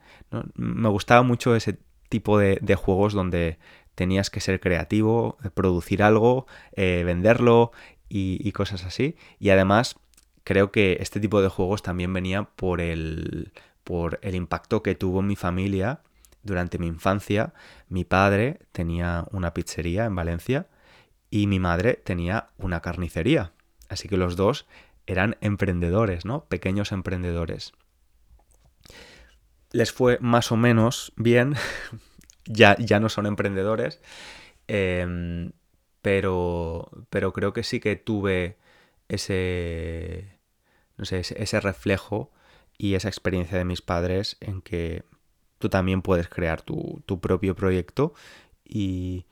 Me 0.56 0.90
gustaba 0.90 1.22
mucho 1.24 1.56
ese 1.56 1.78
tipo 2.10 2.40
de, 2.40 2.76
juegos 2.76 3.14
donde 3.14 3.60
tenías 3.96 4.30
que 4.30 4.40
ser 4.40 4.60
creativo, 4.60 5.38
producir 5.54 6.02
algo, 6.02 6.48
eh, 6.76 7.04
venderlo 7.06 7.72
y, 8.10 8.52
cosas 8.54 8.86
así. 8.86 9.16
Y 9.40 9.50
además 9.50 9.96
creo 10.44 10.72
que 10.72 10.98
este 11.02 11.20
tipo 11.20 11.42
de 11.42 11.50
juegos 11.50 11.84
también 11.84 12.14
venía 12.14 12.44
por 12.44 12.82
el, 12.82 13.52
por 13.84 14.20
el 14.22 14.36
impacto 14.36 14.84
que 14.84 14.96
tuvo 14.96 15.20
en 15.20 15.28
mi 15.28 15.36
familia 15.36 16.02
durante 16.44 16.78
mi 16.78 16.88
infancia, 16.88 17.54
mi 17.90 18.04
padre 18.04 18.60
tenía 18.72 19.26
una 19.32 19.54
pizzería 19.54 20.06
en 20.06 20.16
Valencia 20.16 20.68
y 21.30 21.48
mi 21.48 21.60
madre 21.60 21.96
tenía 21.96 22.50
una 22.58 22.82
carnicería. 22.82 23.54
Así 23.90 24.08
que 24.08 24.18
los 24.18 24.36
dos 24.36 24.68
eran 25.08 25.38
emprendedores, 25.42 26.26
¿no? 26.26 26.46
Pequeños 26.46 26.92
emprendedores. 26.92 27.74
Les 29.72 29.92
fue 29.92 30.18
más 30.22 30.52
o 30.52 30.58
menos 30.58 31.14
bien, 31.16 31.56
ya, 32.46 32.76
ya 32.78 33.00
no 33.00 33.10
son 33.10 33.26
emprendedores, 33.26 34.02
em, 34.68 35.54
pero, 36.02 36.92
pero 37.10 37.34
creo 37.34 37.54
que 37.54 37.64
sí 37.64 37.80
que 37.80 37.96
tuve 37.96 38.58
ese, 39.10 40.40
no 40.98 41.06
sé, 41.06 41.20
ese 41.20 41.60
reflejo 41.60 42.32
y 42.78 42.96
esa 42.96 43.08
experiencia 43.08 43.58
de 43.58 43.66
mis 43.66 43.82
padres 43.82 44.38
en 44.42 44.62
que 44.62 45.04
tú 45.64 45.70
también 45.70 46.02
puedes 46.02 46.28
crear 46.28 46.62
tu, 46.62 47.02
propio 47.22 47.56
proyecto 47.56 48.14
y, 48.66 49.26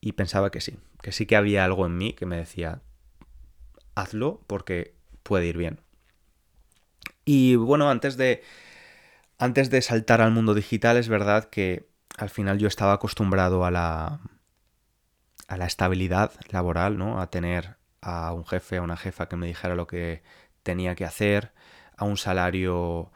y 0.00 0.12
pensaba 0.12 0.50
que 0.50 0.62
sí, 0.62 0.78
que 1.02 1.12
sí 1.12 1.26
que 1.26 1.36
había 1.36 1.62
algo 1.62 1.84
en 1.84 1.98
mí 1.98 2.14
que 2.14 2.24
me 2.24 2.38
decía, 2.38 2.80
hazlo 3.94 4.40
porque 4.46 4.94
puede 5.22 5.44
ir 5.44 5.58
bien. 5.58 5.80
Y 7.26 7.56
bueno, 7.56 7.90
antes 7.90 8.16
de, 8.16 8.42
antes 9.36 9.68
de 9.68 9.82
saltar 9.82 10.22
al 10.22 10.30
mundo 10.30 10.54
digital, 10.54 10.96
es 10.96 11.10
verdad 11.10 11.50
que 11.50 11.86
al 12.16 12.30
final 12.30 12.58
yo 12.58 12.66
estaba 12.66 12.94
acostumbrado 12.94 13.66
a 13.66 13.70
la, 13.70 14.20
a 15.48 15.56
la 15.58 15.66
estabilidad 15.66 16.32
laboral, 16.48 16.96
¿no? 16.96 17.20
A 17.20 17.28
tener 17.28 17.76
a 18.00 18.32
un 18.32 18.46
jefe, 18.46 18.78
a 18.78 18.82
una 18.82 18.96
jefa 18.96 19.28
que 19.28 19.36
me 19.36 19.48
dijera 19.48 19.74
lo 19.74 19.86
que 19.86 20.22
tenía 20.62 20.94
que 20.94 21.04
hacer, 21.04 21.52
a 21.98 22.06
un 22.06 22.16
salario 22.16 23.12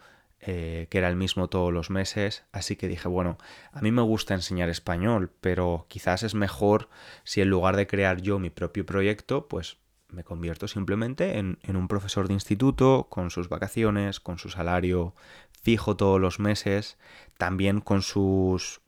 eh, 0.51 0.87
que 0.89 0.97
era 0.97 1.11
el 1.11 1.17
mismo 1.17 1.49
todos 1.49 1.71
los 1.71 1.91
meses. 1.91 2.45
Así 2.53 2.75
que 2.77 2.89
dije, 2.89 3.07
bueno, 3.07 3.37
a 3.71 3.83
mí 3.83 3.93
me 3.93 4.01
gusta 4.01 4.33
enseñar 4.33 4.71
español, 4.71 5.31
pero 5.43 5.85
quizás 5.91 6.23
es 6.23 6.35
mejor 6.35 6.89
si 7.23 7.43
en 7.43 7.51
lugar 7.51 7.77
de 7.77 7.87
crear 7.87 8.23
yo 8.23 8.39
mi 8.39 8.49
propio 8.49 8.87
proyecto, 8.87 9.47
pues 9.47 9.77
me 10.09 10.25
convierto 10.25 10.67
simplemente 10.67 11.37
en, 11.37 11.59
un 11.69 11.87
profesor 11.87 12.29
de 12.29 12.33
instituto, 12.33 13.09
con 13.11 13.31
sus 13.31 13.51
vacaciones, 13.51 14.21
con 14.21 14.39
su 14.39 14.49
salario 14.49 15.15
fijo 15.61 15.99
todos 15.99 16.19
los 16.19 16.41
meses, 16.41 16.97
también 17.37 17.83
con 17.83 18.01
sus 18.01 18.81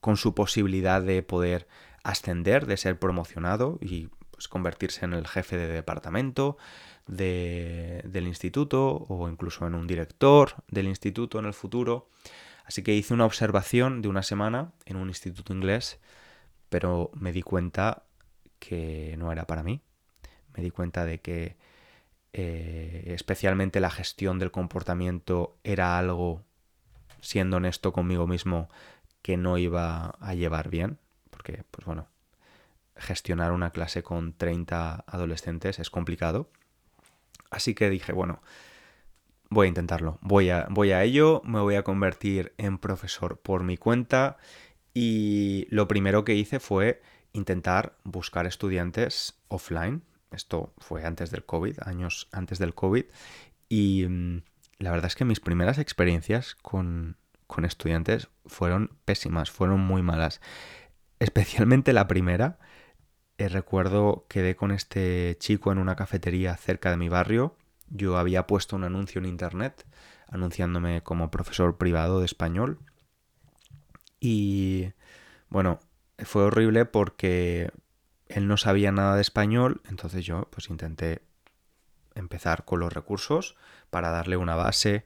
con 0.00 0.16
su 0.16 0.34
posibilidad 0.34 1.02
de 1.02 1.22
poder 1.22 1.68
ascender, 2.04 2.64
de 2.64 2.78
ser 2.78 2.98
promocionado 2.98 3.78
y 3.82 4.08
pues, 4.30 4.48
convertirse 4.48 5.04
en 5.04 5.12
el 5.12 5.28
jefe 5.28 5.58
de 5.58 5.68
departamento 5.68 6.56
del 7.06 8.26
instituto 8.26 9.04
o 9.08 9.28
incluso 9.28 9.66
en 9.66 9.74
un 9.74 9.86
director 9.86 10.54
del 10.68 10.86
instituto 10.86 11.38
en 11.38 11.46
el 11.46 11.54
futuro. 11.54 12.08
Así 12.64 12.82
que 12.82 12.94
hice 12.94 13.14
una 13.14 13.26
observación 13.26 14.02
de 14.02 14.08
una 14.08 14.22
semana 14.22 14.72
en 14.86 14.96
un 14.96 15.08
instituto 15.08 15.52
inglés, 15.52 15.98
pero 16.68 17.10
me 17.14 17.32
di 17.32 17.42
cuenta 17.42 18.04
que 18.58 19.16
no 19.18 19.32
era 19.32 19.46
para 19.46 19.62
mí. 19.62 19.80
Me 20.56 20.62
di 20.62 20.70
cuenta 20.70 21.04
de 21.04 21.20
que 21.20 21.56
eh, 22.32 23.04
especialmente 23.08 23.80
la 23.80 23.90
gestión 23.90 24.38
del 24.38 24.50
comportamiento 24.50 25.58
era 25.64 25.98
algo, 25.98 26.42
siendo 27.20 27.58
honesto 27.58 27.92
conmigo 27.92 28.26
mismo, 28.26 28.68
que 29.22 29.36
no 29.36 29.58
iba 29.58 30.16
a 30.20 30.34
llevar 30.34 30.68
bien, 30.70 30.98
porque, 31.30 31.64
pues 31.70 31.84
bueno, 31.84 32.08
gestionar 32.96 33.52
una 33.52 33.70
clase 33.70 34.02
con 34.02 34.32
30 34.32 35.04
adolescentes 35.06 35.78
es 35.78 35.90
complicado. 35.90 36.50
Así 37.52 37.74
que 37.74 37.90
dije, 37.90 38.12
bueno, 38.12 38.42
voy 39.50 39.66
a 39.66 39.68
intentarlo, 39.68 40.18
voy 40.22 40.48
a, 40.48 40.66
voy 40.70 40.90
a 40.92 41.04
ello, 41.04 41.42
me 41.44 41.60
voy 41.60 41.74
a 41.74 41.84
convertir 41.84 42.54
en 42.56 42.78
profesor 42.78 43.38
por 43.38 43.62
mi 43.62 43.76
cuenta 43.76 44.38
y 44.94 45.66
lo 45.68 45.86
primero 45.86 46.24
que 46.24 46.34
hice 46.34 46.60
fue 46.60 47.02
intentar 47.34 47.94
buscar 48.04 48.46
estudiantes 48.46 49.38
offline. 49.48 50.02
Esto 50.30 50.72
fue 50.78 51.04
antes 51.04 51.30
del 51.30 51.44
COVID, 51.44 51.80
años 51.84 52.28
antes 52.32 52.58
del 52.58 52.74
COVID. 52.74 53.04
Y 53.68 54.06
mm, 54.08 54.42
la 54.78 54.90
verdad 54.90 55.06
es 55.06 55.14
que 55.14 55.26
mis 55.26 55.40
primeras 55.40 55.78
experiencias 55.78 56.54
con, 56.54 57.18
con 57.46 57.66
estudiantes 57.66 58.28
fueron 58.46 58.96
pésimas, 59.04 59.50
fueron 59.50 59.80
muy 59.80 60.02
malas. 60.02 60.40
Especialmente 61.18 61.92
la 61.92 62.08
primera, 62.08 62.58
eh, 63.42 63.48
recuerdo 63.48 64.24
quedé 64.28 64.54
con 64.54 64.70
este 64.70 65.36
chico 65.40 65.72
en 65.72 65.78
una 65.78 65.96
cafetería 65.96 66.56
cerca 66.56 66.90
de 66.90 66.96
mi 66.96 67.08
barrio. 67.08 67.56
Yo 67.88 68.16
había 68.16 68.46
puesto 68.46 68.76
un 68.76 68.84
anuncio 68.84 69.18
en 69.18 69.26
internet 69.26 69.84
anunciándome 70.28 71.02
como 71.02 71.30
profesor 71.30 71.76
privado 71.76 72.20
de 72.20 72.26
español. 72.26 72.78
Y 74.20 74.92
bueno, 75.48 75.80
fue 76.18 76.44
horrible 76.44 76.84
porque 76.84 77.72
él 78.28 78.46
no 78.46 78.56
sabía 78.56 78.92
nada 78.92 79.16
de 79.16 79.22
español, 79.22 79.82
entonces 79.88 80.24
yo 80.24 80.48
pues 80.50 80.70
intenté 80.70 81.22
empezar 82.14 82.64
con 82.64 82.78
los 82.78 82.92
recursos 82.92 83.56
para 83.90 84.10
darle 84.10 84.36
una 84.36 84.54
base 84.54 85.04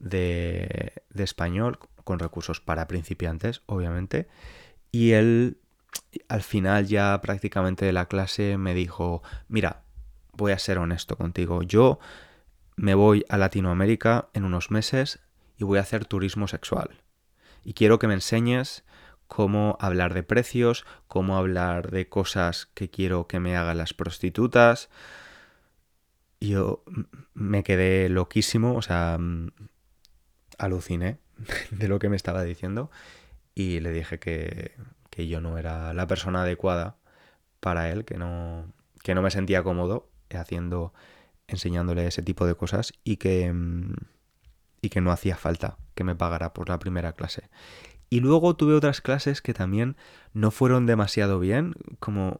de, 0.00 0.92
de 1.10 1.24
español 1.24 1.78
con 2.02 2.18
recursos 2.18 2.60
para 2.60 2.88
principiantes, 2.88 3.62
obviamente. 3.66 4.26
Y 4.90 5.12
él 5.12 5.58
al 6.28 6.42
final 6.42 6.86
ya 6.86 7.20
prácticamente 7.20 7.84
de 7.84 7.92
la 7.92 8.06
clase 8.06 8.58
me 8.58 8.74
dijo, 8.74 9.22
mira, 9.48 9.82
voy 10.32 10.52
a 10.52 10.58
ser 10.58 10.78
honesto 10.78 11.16
contigo, 11.16 11.62
yo 11.62 11.98
me 12.76 12.94
voy 12.94 13.24
a 13.28 13.38
Latinoamérica 13.38 14.28
en 14.34 14.44
unos 14.44 14.70
meses 14.70 15.20
y 15.56 15.64
voy 15.64 15.78
a 15.78 15.82
hacer 15.82 16.04
turismo 16.04 16.48
sexual. 16.48 17.02
Y 17.64 17.72
quiero 17.72 17.98
que 17.98 18.06
me 18.06 18.14
enseñes 18.14 18.84
cómo 19.26 19.76
hablar 19.80 20.14
de 20.14 20.22
precios, 20.22 20.84
cómo 21.08 21.36
hablar 21.36 21.90
de 21.90 22.08
cosas 22.08 22.66
que 22.74 22.90
quiero 22.90 23.26
que 23.26 23.40
me 23.40 23.56
hagan 23.56 23.78
las 23.78 23.94
prostitutas. 23.94 24.88
Yo 26.40 26.84
me 27.34 27.64
quedé 27.64 28.08
loquísimo, 28.08 28.76
o 28.76 28.82
sea, 28.82 29.18
aluciné 30.58 31.18
de 31.70 31.88
lo 31.88 31.98
que 31.98 32.08
me 32.08 32.16
estaba 32.16 32.42
diciendo 32.42 32.90
y 33.54 33.80
le 33.80 33.90
dije 33.90 34.18
que, 34.18 34.76
que 35.16 35.26
yo 35.26 35.40
no 35.40 35.56
era 35.56 35.94
la 35.94 36.06
persona 36.06 36.42
adecuada 36.42 36.98
para 37.60 37.90
él, 37.90 38.04
que 38.04 38.18
no, 38.18 38.70
que 39.02 39.14
no 39.14 39.22
me 39.22 39.30
sentía 39.30 39.62
cómodo 39.62 40.10
haciendo, 40.30 40.92
enseñándole 41.48 42.06
ese 42.06 42.22
tipo 42.22 42.46
de 42.46 42.54
cosas 42.54 42.92
y 43.02 43.16
que, 43.16 43.50
mm, 43.50 43.94
y 44.82 44.90
que 44.90 45.00
no 45.00 45.10
hacía 45.10 45.36
falta 45.36 45.78
que 45.94 46.04
me 46.04 46.14
pagara 46.14 46.52
por 46.52 46.68
la 46.68 46.78
primera 46.78 47.14
clase. 47.14 47.48
Y 48.10 48.20
luego 48.20 48.56
tuve 48.56 48.74
otras 48.74 49.00
clases 49.00 49.40
que 49.40 49.54
también 49.54 49.96
no 50.34 50.50
fueron 50.50 50.84
demasiado 50.84 51.40
bien, 51.40 51.74
como 51.98 52.38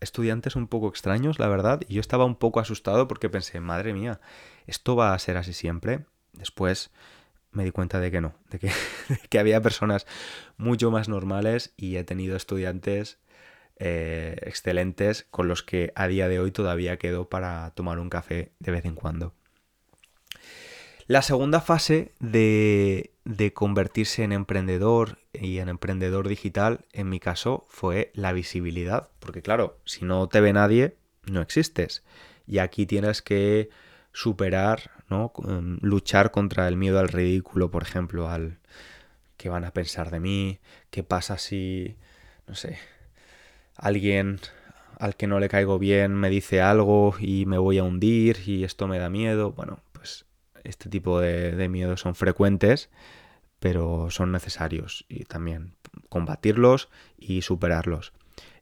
estudiantes 0.00 0.56
un 0.56 0.68
poco 0.68 0.88
extraños, 0.88 1.38
la 1.38 1.48
verdad, 1.48 1.80
y 1.88 1.94
yo 1.94 2.02
estaba 2.02 2.26
un 2.26 2.36
poco 2.36 2.60
asustado 2.60 3.08
porque 3.08 3.30
pensé, 3.30 3.58
madre 3.60 3.94
mía, 3.94 4.20
¿esto 4.66 4.96
va 4.96 5.14
a 5.14 5.18
ser 5.18 5.38
así 5.38 5.54
siempre? 5.54 6.04
Después 6.34 6.90
me 7.52 7.64
di 7.64 7.70
cuenta 7.70 8.00
de 8.00 8.10
que 8.10 8.20
no, 8.20 8.34
de 8.50 8.58
que, 9.28 9.38
había 9.38 9.60
personas 9.60 10.06
mucho 10.56 10.90
más 10.90 11.08
normales 11.08 11.72
y 11.76 11.96
he 11.96 12.04
tenido 12.04 12.36
estudiantes 12.36 13.18
eh, 13.76 14.36
excelentes 14.42 15.26
con 15.30 15.48
los 15.48 15.62
que 15.62 15.92
a 15.94 16.06
día 16.06 16.28
de 16.28 16.38
hoy 16.38 16.52
todavía 16.52 16.98
quedo 16.98 17.28
para 17.28 17.70
tomar 17.70 17.98
un 17.98 18.10
café 18.10 18.52
de 18.58 18.72
vez 18.72 18.84
en 18.84 18.94
cuando. 18.94 19.34
La 21.06 21.22
segunda 21.22 21.60
fase 21.60 22.12
de, 22.20 23.14
de 23.24 23.52
convertirse 23.52 24.22
en 24.22 24.30
emprendedor 24.30 25.18
y 25.32 25.58
en 25.58 25.68
emprendedor 25.68 26.28
digital, 26.28 26.84
en 26.92 27.08
mi 27.08 27.18
caso, 27.18 27.66
fue 27.68 28.12
la 28.14 28.32
visibilidad. 28.32 29.08
Porque 29.18 29.42
claro, 29.42 29.80
si 29.84 30.04
no 30.04 30.28
te 30.28 30.40
ve 30.40 30.52
nadie, 30.52 30.96
no 31.28 31.40
existes. 31.40 32.04
Y 32.46 32.58
aquí 32.58 32.86
tienes 32.86 33.22
que 33.22 33.70
superar 34.12 34.90
¿no? 35.10 35.32
Luchar 35.80 36.30
contra 36.30 36.68
el 36.68 36.76
miedo 36.76 36.98
al 36.98 37.08
ridículo, 37.08 37.70
por 37.70 37.82
ejemplo, 37.82 38.28
al 38.30 38.58
qué 39.36 39.48
van 39.48 39.64
a 39.64 39.72
pensar 39.72 40.10
de 40.10 40.20
mí, 40.20 40.60
qué 40.90 41.02
pasa 41.02 41.36
si, 41.38 41.96
no 42.46 42.54
sé, 42.54 42.78
alguien 43.74 44.40
al 44.98 45.16
que 45.16 45.26
no 45.26 45.40
le 45.40 45.48
caigo 45.48 45.78
bien 45.78 46.14
me 46.14 46.28
dice 46.28 46.60
algo 46.60 47.14
y 47.18 47.46
me 47.46 47.56
voy 47.56 47.78
a 47.78 47.84
hundir 47.84 48.36
y 48.46 48.64
esto 48.64 48.86
me 48.86 48.98
da 48.98 49.08
miedo. 49.08 49.52
Bueno, 49.52 49.80
pues 49.92 50.26
este 50.62 50.90
tipo 50.90 51.20
de, 51.20 51.52
de 51.52 51.68
miedos 51.70 52.02
son 52.02 52.14
frecuentes, 52.14 52.90
pero 53.60 54.10
son 54.10 54.30
necesarios 54.30 55.06
y 55.08 55.24
también 55.24 55.74
combatirlos 56.10 56.90
y 57.16 57.42
superarlos. 57.42 58.12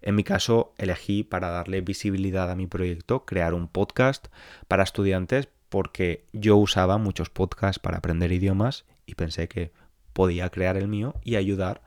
En 0.00 0.14
mi 0.14 0.22
caso, 0.22 0.74
elegí 0.78 1.24
para 1.24 1.50
darle 1.50 1.80
visibilidad 1.80 2.50
a 2.50 2.56
mi 2.56 2.68
proyecto 2.68 3.24
crear 3.24 3.52
un 3.52 3.66
podcast 3.66 4.28
para 4.68 4.84
estudiantes 4.84 5.48
porque 5.68 6.26
yo 6.32 6.56
usaba 6.56 6.98
muchos 6.98 7.30
podcasts 7.30 7.78
para 7.78 7.98
aprender 7.98 8.32
idiomas 8.32 8.84
y 9.06 9.14
pensé 9.14 9.48
que 9.48 9.72
podía 10.12 10.50
crear 10.50 10.76
el 10.76 10.88
mío 10.88 11.14
y 11.22 11.36
ayudar 11.36 11.82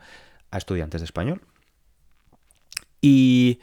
a 0.52 0.58
estudiantes 0.58 1.02
de 1.02 1.06
español. 1.06 1.42
Y 3.02 3.60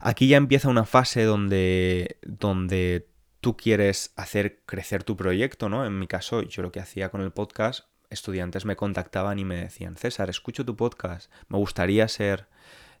aquí 0.00 0.28
ya 0.28 0.36
empieza 0.36 0.68
una 0.68 0.84
fase 0.84 1.24
donde, 1.24 2.18
donde 2.22 3.08
tú 3.40 3.56
quieres 3.56 4.12
hacer 4.16 4.62
crecer 4.66 5.04
tu 5.04 5.16
proyecto, 5.16 5.68
¿no? 5.68 5.86
En 5.86 5.98
mi 5.98 6.06
caso, 6.06 6.42
yo 6.42 6.62
lo 6.62 6.70
que 6.70 6.80
hacía 6.80 7.08
con 7.08 7.22
el 7.22 7.32
podcast, 7.32 7.86
estudiantes 8.10 8.64
me 8.64 8.76
contactaban 8.76 9.38
y 9.38 9.44
me 9.44 9.56
decían, 9.56 9.96
César, 9.96 10.30
escucho 10.30 10.64
tu 10.64 10.76
podcast, 10.76 11.30
me 11.48 11.58
gustaría 11.58 12.06
ser 12.08 12.46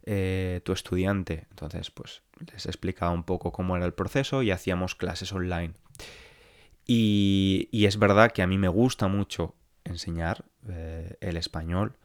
eh, 0.04 0.60
tu 0.64 0.72
estudiante. 0.72 1.46
Entonces, 1.50 1.90
pues 1.90 2.22
les 2.52 2.66
explicaba 2.66 3.12
un 3.12 3.24
poco 3.24 3.52
cómo 3.52 3.76
era 3.76 3.86
el 3.86 3.94
proceso 3.94 4.42
y 4.42 4.50
hacíamos 4.50 4.94
clases 4.94 5.32
online. 5.32 5.74
Y, 6.86 7.68
es 7.86 7.98
verdad 7.98 8.32
que 8.32 8.42
a 8.42 8.46
mí 8.46 8.58
me 8.58 8.68
gusta 8.68 9.08
mucho 9.08 9.54
enseñar 9.84 10.44
eh, 10.68 11.16
el 11.20 11.36
español, 11.36 11.96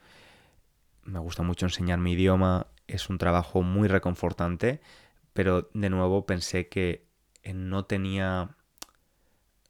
me 1.04 1.20
gusta 1.20 1.44
mucho 1.44 1.66
enseñar 1.66 2.00
mi 2.00 2.14
idioma, 2.14 2.68
es 2.88 3.10
un 3.10 3.18
trabajo 3.18 3.62
muy 3.62 3.88
reconfortante, 3.88 4.82
pero 5.34 5.70
de 5.74 5.90
nuevo 5.90 6.26
pensé 6.26 6.68
que 6.68 7.08
no 7.54 7.86
tenía, 7.86 8.56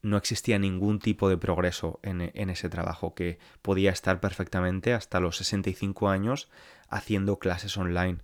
no 0.02 0.18
existía 0.18 0.60
ningún 0.60 1.00
tipo 1.00 1.30
de 1.30 1.38
progreso 1.38 2.00
en, 2.04 2.32
en 2.34 2.50
ese 2.50 2.70
trabajo, 2.70 3.16
que 3.16 3.40
podía 3.62 3.92
estar 3.92 4.20
perfectamente 4.20 4.94
hasta 4.94 5.20
los 5.20 5.38
65 5.38 6.10
años 6.10 6.50
haciendo 6.90 7.40
clases 7.40 7.78
online. 7.78 8.20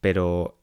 Pero 0.00 0.58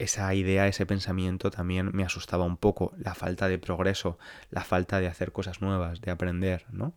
esa 0.00 0.32
idea, 0.34 0.66
ese 0.66 0.86
pensamiento 0.86 1.50
también 1.50 1.90
me 1.92 2.04
asustaba 2.04 2.44
un 2.44 2.56
poco, 2.56 2.92
la 2.96 3.14
falta 3.14 3.48
de 3.48 3.58
progreso, 3.58 4.18
la 4.50 4.64
falta 4.64 4.98
de 4.98 5.06
hacer 5.06 5.30
cosas 5.30 5.60
nuevas, 5.60 6.00
de 6.00 6.10
aprender, 6.10 6.64
¿no? 6.72 6.94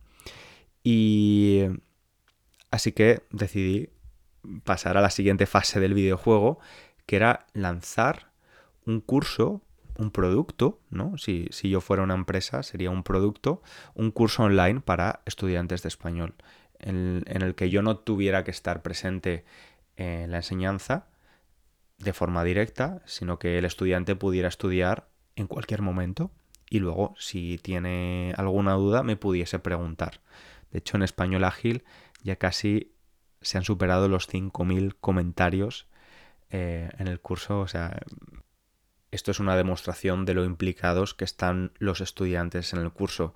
Y 0.83 1.63
así 2.71 2.93
que 2.93 3.23
decidí 3.29 3.89
pasar 4.63 4.97
a 4.97 5.01
la 5.01 5.09
siguiente 5.09 5.45
fase 5.45 5.81
del 5.81 5.93
videojuego, 5.93 6.59
que 7.05 7.17
era 7.17 7.45
lanzar 7.53 8.31
un 8.85 9.01
curso, 9.01 9.61
un 9.97 10.09
producto, 10.09 10.79
¿no? 10.89 11.17
Si, 11.17 11.47
si 11.51 11.69
yo 11.69 11.81
fuera 11.81 12.03
una 12.03 12.15
empresa, 12.15 12.63
sería 12.63 12.89
un 12.89 13.03
producto, 13.03 13.61
un 13.95 14.11
curso 14.11 14.43
online 14.43 14.79
para 14.79 15.21
estudiantes 15.25 15.83
de 15.83 15.89
español, 15.89 16.35
en, 16.79 17.23
en 17.27 17.41
el 17.41 17.53
que 17.55 17.69
yo 17.69 17.81
no 17.81 17.97
tuviera 17.97 18.45
que 18.45 18.51
estar 18.51 18.81
presente 18.81 19.43
en 19.97 20.31
la 20.31 20.37
enseñanza, 20.37 21.07
de 21.97 22.13
forma 22.13 22.43
directa, 22.43 23.01
sino 23.05 23.39
que 23.39 23.57
el 23.57 23.65
estudiante 23.65 24.15
pudiera 24.15 24.47
estudiar 24.47 25.07
en 25.35 25.47
cualquier 25.47 25.81
momento 25.81 26.31
y 26.69 26.79
luego, 26.79 27.13
si 27.19 27.59
tiene 27.59 28.33
alguna 28.35 28.73
duda, 28.73 29.03
me 29.03 29.15
pudiese 29.15 29.59
preguntar. 29.59 30.21
De 30.71 30.79
hecho, 30.79 30.97
en 30.97 31.03
español 31.03 31.43
ágil 31.43 31.83
ya 32.23 32.37
casi 32.37 32.95
se 33.41 33.57
han 33.57 33.63
superado 33.63 34.07
los 34.07 34.27
5.000 34.27 34.95
comentarios 34.99 35.87
eh, 36.49 36.89
en 36.97 37.07
el 37.07 37.19
curso. 37.19 37.59
O 37.59 37.67
sea, 37.67 38.01
esto 39.11 39.29
es 39.29 39.39
una 39.39 39.55
demostración 39.55 40.25
de 40.25 40.33
lo 40.33 40.45
implicados 40.45 41.13
que 41.13 41.25
están 41.25 41.73
los 41.77 42.01
estudiantes 42.01 42.73
en 42.73 42.79
el 42.79 42.91
curso, 42.91 43.35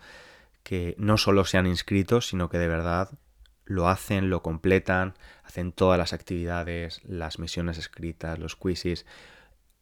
que 0.63 0.95
no 0.97 1.17
solo 1.17 1.45
se 1.45 1.59
han 1.59 1.67
inscrito, 1.67 2.21
sino 2.21 2.49
que 2.49 2.57
de 2.57 2.67
verdad 2.67 3.19
lo 3.67 3.87
hacen, 3.89 4.29
lo 4.29 4.41
completan, 4.41 5.13
hacen 5.43 5.71
todas 5.71 5.97
las 5.97 6.13
actividades, 6.13 7.01
las 7.03 7.37
misiones 7.39 7.77
escritas, 7.77 8.39
los 8.39 8.55
quizzes, 8.55 9.05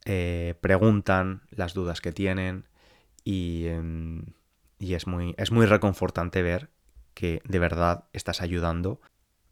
eh, 0.06 0.56
preguntan 0.62 1.44
las 1.50 1.74
dudas 1.74 2.02
que 2.02 2.12
tienen 2.12 2.68
y, 3.24 3.68
em, 3.68 4.26
y 4.80 4.96
es, 4.96 5.08
muy, 5.08 5.34
es 5.38 5.52
muy 5.52 5.66
reconfortante 5.66 6.42
ver 6.42 6.70
que 7.14 7.42
de 7.46 7.60
verdad 7.60 8.06
estás 8.14 8.42
ayudando. 8.42 9.00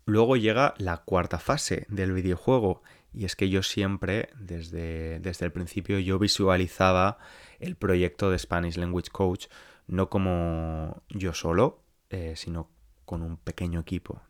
Luego 0.06 0.36
llega 0.36 0.74
la 0.78 0.98
cuarta 0.98 1.40
fase 1.40 1.86
del 1.90 2.12
videojuego 2.12 2.84
y 3.14 3.26
es 3.26 3.36
que 3.36 3.50
yo 3.50 3.64
siempre, 3.64 4.30
desde, 4.36 5.20
desde 5.20 5.46
el 5.46 5.52
principio, 5.52 6.00
yo 6.00 6.20
visualizaba 6.20 7.20
el 7.60 7.76
proyecto 7.76 8.32
de 8.32 8.40
Spanish 8.40 8.78
Language 8.78 9.12
Coach 9.12 9.48
no 9.88 10.10
como 10.10 11.04
yo 11.10 11.34
solo, 11.34 11.84
eh, 12.10 12.34
sino 12.36 12.70
con 13.06 13.22
un 13.22 13.38
pequeño 13.38 13.80
equipo. 13.80 14.22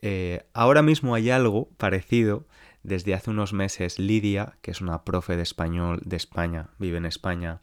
Eh, 0.00 0.46
ahora 0.52 0.82
mismo 0.82 1.14
hay 1.14 1.30
algo 1.30 1.70
parecido. 1.76 2.46
Desde 2.82 3.14
hace 3.14 3.30
unos 3.30 3.52
meses 3.52 3.98
Lidia, 3.98 4.56
que 4.62 4.70
es 4.70 4.80
una 4.80 5.04
profe 5.04 5.36
de 5.36 5.42
español 5.42 6.00
de 6.04 6.16
España, 6.16 6.70
vive 6.78 6.96
en 6.98 7.06
España, 7.06 7.60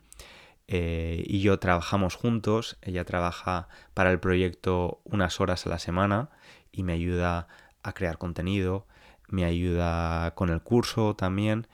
eh, 0.67 1.23
y 1.25 1.41
yo 1.41 1.59
trabajamos 1.59 2.15
juntos. 2.15 2.77
Ella 2.81 3.05
trabaja 3.05 3.67
para 3.93 4.11
el 4.11 4.19
proyecto 4.19 5.01
unas 5.03 5.39
horas 5.39 5.65
a 5.65 5.69
la 5.69 5.79
semana 5.79 6.29
y 6.71 6.83
me 6.83 6.93
ayuda 6.93 7.47
a 7.83 7.93
crear 7.93 8.17
contenido, 8.17 8.87
me 9.27 9.45
ayuda 9.45 10.33
con 10.35 10.49
el 10.49 10.61
curso 10.61 11.15
también 11.15 11.67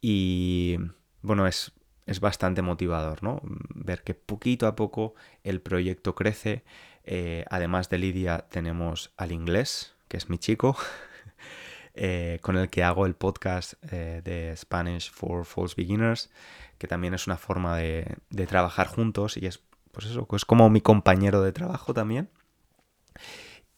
y 0.00 0.76
bueno, 1.22 1.46
es, 1.46 1.72
es 2.06 2.20
bastante 2.20 2.62
motivador, 2.62 3.22
¿no? 3.22 3.40
Ver 3.74 4.02
que 4.04 4.14
poquito 4.14 4.66
a 4.66 4.76
poco 4.76 5.14
el 5.42 5.60
proyecto 5.60 6.14
crece, 6.14 6.64
eh, 7.06 7.44
además 7.48 7.88
de 7.88 7.98
Lidia 7.98 8.46
tenemos 8.50 9.12
al 9.16 9.30
inglés, 9.30 9.94
que 10.08 10.16
es 10.16 10.28
mi 10.28 10.38
chico, 10.38 10.76
eh, 11.94 12.40
con 12.42 12.56
el 12.56 12.68
que 12.68 12.82
hago 12.82 13.06
el 13.06 13.14
podcast 13.14 13.74
eh, 13.92 14.22
de 14.24 14.56
Spanish 14.56 15.12
for 15.12 15.44
False 15.44 15.74
Beginners, 15.76 16.30
que 16.78 16.88
también 16.88 17.14
es 17.14 17.28
una 17.28 17.36
forma 17.36 17.76
de, 17.76 18.16
trabajar 18.48 18.88
juntos 18.88 19.36
y 19.36 19.46
es, 19.46 19.62
pues 19.92 20.06
eso, 20.06 20.26
es 20.32 20.44
como 20.44 20.68
mi 20.68 20.80
compañero 20.80 21.42
de 21.42 21.52
trabajo 21.52 21.94
también. 21.94 22.28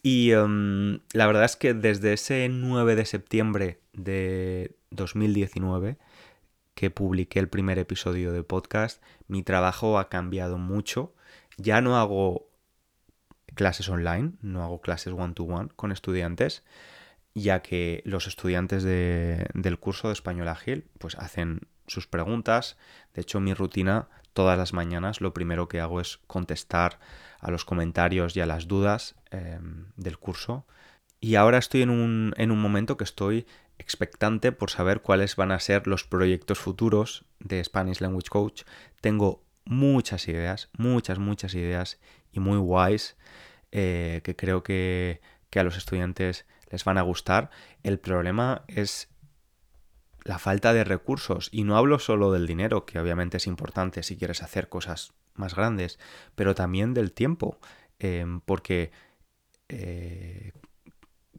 Y 0.03 0.33
em, 0.33 1.01
la 1.13 1.27
verdad 1.27 1.45
es 1.45 1.57
que 1.57 1.75
desde 1.75 2.15
ese 2.15 2.49
9 2.49 2.97
de 2.97 3.05
septiembre 3.05 3.81
de 3.93 4.75
2019, 4.91 5.99
que 6.75 6.91
publiqué 6.91 7.41
el 7.41 7.49
primer 7.49 7.79
episodio 7.79 8.33
de 8.33 8.43
podcast, 8.43 9.03
mi 9.27 9.43
trabajo 9.43 9.99
ha 9.99 10.09
cambiado 10.09 10.57
mucho. 10.57 11.13
Ya 11.57 11.81
no 11.81 11.97
hago 11.99 12.48
clases 13.59 13.89
online, 13.89 14.35
no 14.41 14.63
hago 14.63 14.81
clases 14.81 15.13
one-to-one 15.13 15.71
con 15.75 15.91
estudiantes, 15.91 16.63
ya 17.35 17.61
que 17.61 18.03
los 18.05 18.29
estudiantes 18.29 18.85
del 18.85 19.79
curso 19.81 20.07
de 20.07 20.15
español 20.15 20.47
ágil 20.47 20.87
pues 20.99 21.17
hacen 21.17 21.63
sus 21.89 22.07
preguntas. 22.07 22.77
De 23.15 23.23
hecho, 23.23 23.41
mi 23.41 23.55
rutina 23.55 24.09
todas 24.33 24.57
las 24.57 24.73
mañanas 24.73 25.21
lo 25.21 25.35
primero 25.35 25.67
que 25.67 25.81
hago 25.81 26.01
es 26.01 26.21
contestar 26.29 27.01
a 27.41 27.51
los 27.51 27.65
comentarios 27.65 28.37
y 28.37 28.41
a 28.41 28.47
las 28.47 28.69
dudas 28.69 29.17
em, 29.33 29.87
del 29.97 30.19
curso. 30.19 30.65
Y 31.21 31.35
ahora 31.35 31.59
estoy 31.59 31.83
en 31.83 31.91
un, 31.91 32.35
en 32.37 32.53
un 32.53 32.61
momento 32.61 32.97
que 32.97 33.03
estoy 33.03 33.45
expectante 33.77 34.53
por 34.53 34.71
saber 34.71 35.03
cuáles 35.03 35.35
van 35.35 35.51
a 35.51 35.59
ser 35.59 35.89
los 35.89 36.05
proyectos 36.05 36.61
futuros 36.61 37.25
de 37.41 37.65
Spanish 37.65 38.01
Language 38.01 38.29
Coach. 38.29 38.63
Tengo 39.01 39.43
muchas 39.65 40.29
ideas, 40.29 40.69
muchas, 40.79 41.19
muchas 41.19 41.55
ideas 41.55 41.99
y 42.31 42.39
muy 42.39 42.59
guays 42.59 43.17
eh, 43.73 44.21
que 44.25 44.37
creo 44.37 44.63
que, 44.63 45.21
a 45.55 45.63
los 45.65 45.77
estudiantes 45.77 46.47
les 46.71 46.85
van 46.85 46.99
a 46.99 47.03
gustar. 47.03 47.51
El 47.83 47.99
problema 47.99 48.65
es 48.69 49.09
la 50.23 50.39
falta 50.39 50.73
de 50.73 50.85
recursos. 50.85 51.49
Y 51.51 51.65
no 51.65 51.77
hablo 51.77 51.99
solo 51.99 52.31
del 52.31 52.47
dinero, 52.47 52.87
que 52.87 53.01
obviamente 53.01 53.39
es 53.39 53.47
importante 53.47 54.03
si 54.03 54.17
quieres 54.17 54.43
hacer 54.43 54.69
cosas 54.69 55.15
más 55.35 55.57
grandes, 55.57 55.99
pero 56.37 56.55
también 56.55 56.95
del 56.95 57.13
tiempo. 57.13 57.59
Em, 57.99 58.41
porque 58.41 58.93
eh, 59.69 60.53